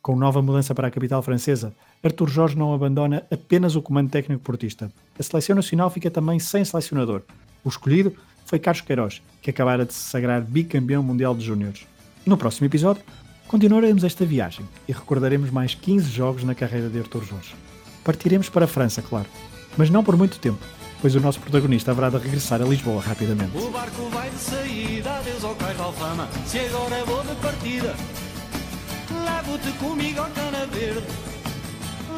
[0.02, 4.42] Com nova mudança para a capital francesa, Arthur Jorge não abandona apenas o comando técnico
[4.42, 4.92] portista.
[5.18, 7.22] A seleção nacional fica também sem selecionador.
[7.64, 11.86] O escolhido foi Carlos Queiroz, que acabara de se sagrar bicampeão mundial de júniores.
[12.26, 13.04] No próximo episódio,
[13.48, 17.56] continuaremos esta viagem e recordaremos mais 15 jogos na carreira de Arthur Jorge.
[18.04, 19.28] Partiremos para a França, claro,
[19.78, 20.66] mas não por muito tempo,
[21.02, 23.58] pois o nosso protagonista haverá de regressar a Lisboa rapidamente.
[23.58, 27.96] O barco vai de saída, adeus ao cais de Alfama, se agora vou de partida.
[29.26, 31.08] Levo-te comigo ao cana verde.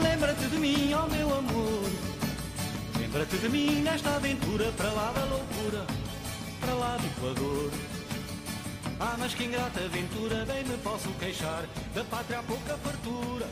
[0.01, 1.83] Lembra-te de mim, ó oh meu amor.
[3.13, 5.85] Lembra-te de mim nesta aventura Para lá da loucura
[6.59, 7.71] Para lá do Equador.
[8.99, 11.63] Ah, mas que ingrata aventura Bem me posso queixar.
[11.93, 13.47] Da pátria há pouca fartura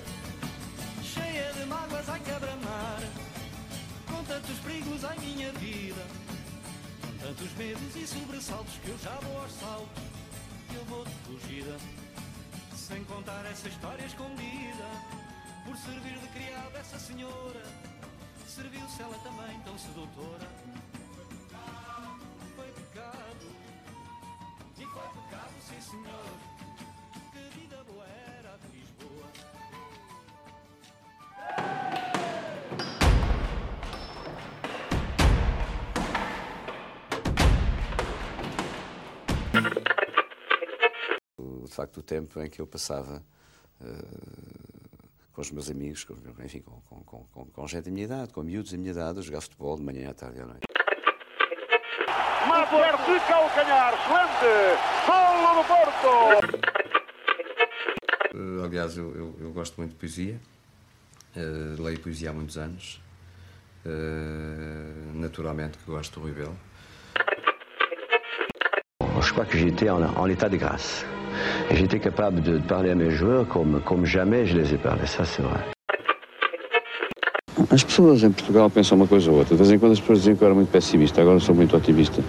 [1.03, 2.70] Cheia de mágoas, ai quebra-mar
[4.32, 6.07] tantos perigos, ai minha vida.
[7.01, 10.03] Com tantos medos e sobressaltos Que eu já vou aos saltos
[10.73, 11.77] Eu vou de fugida
[12.75, 14.88] sem contar essa história escondida
[15.65, 17.61] Por servir de criada essa senhora.
[18.47, 20.47] Serviu-se ela também tão sedutora.
[22.55, 23.47] Foi pecado.
[24.77, 26.51] E foi pecado, sim senhor
[41.72, 43.24] de facto o tempo em que eu passava
[43.80, 48.34] uh, com os meus amigos, com, enfim, com, com, com, com gente da minha idade,
[48.34, 50.67] com miúdos da minha idade, a jogar futebol de manhã à tarde e à noite.
[52.45, 54.80] Mater de calcanhar, excelente!
[55.07, 56.11] Golo do Porto!
[58.36, 60.39] Uh, aliás, eu, eu, eu, gosto muito de poesia,
[61.38, 63.01] uh, leio poesia há muitos anos,
[65.13, 66.57] naturalmente que gosto do Rui Belo.
[69.22, 71.05] Je crois que j'étais en, en état de grâce.
[71.71, 75.23] J'étais capable de parler à mes joueurs comme, comme jamais je les ai parlé, ça
[75.23, 75.61] c'est vrai.
[77.71, 79.55] As pessoas em Portugal pensam uma coisa ou outra.
[79.55, 81.75] De vez em quando as pessoas diziam que eu era muito pessimista, agora sou muito
[81.77, 82.21] otimista.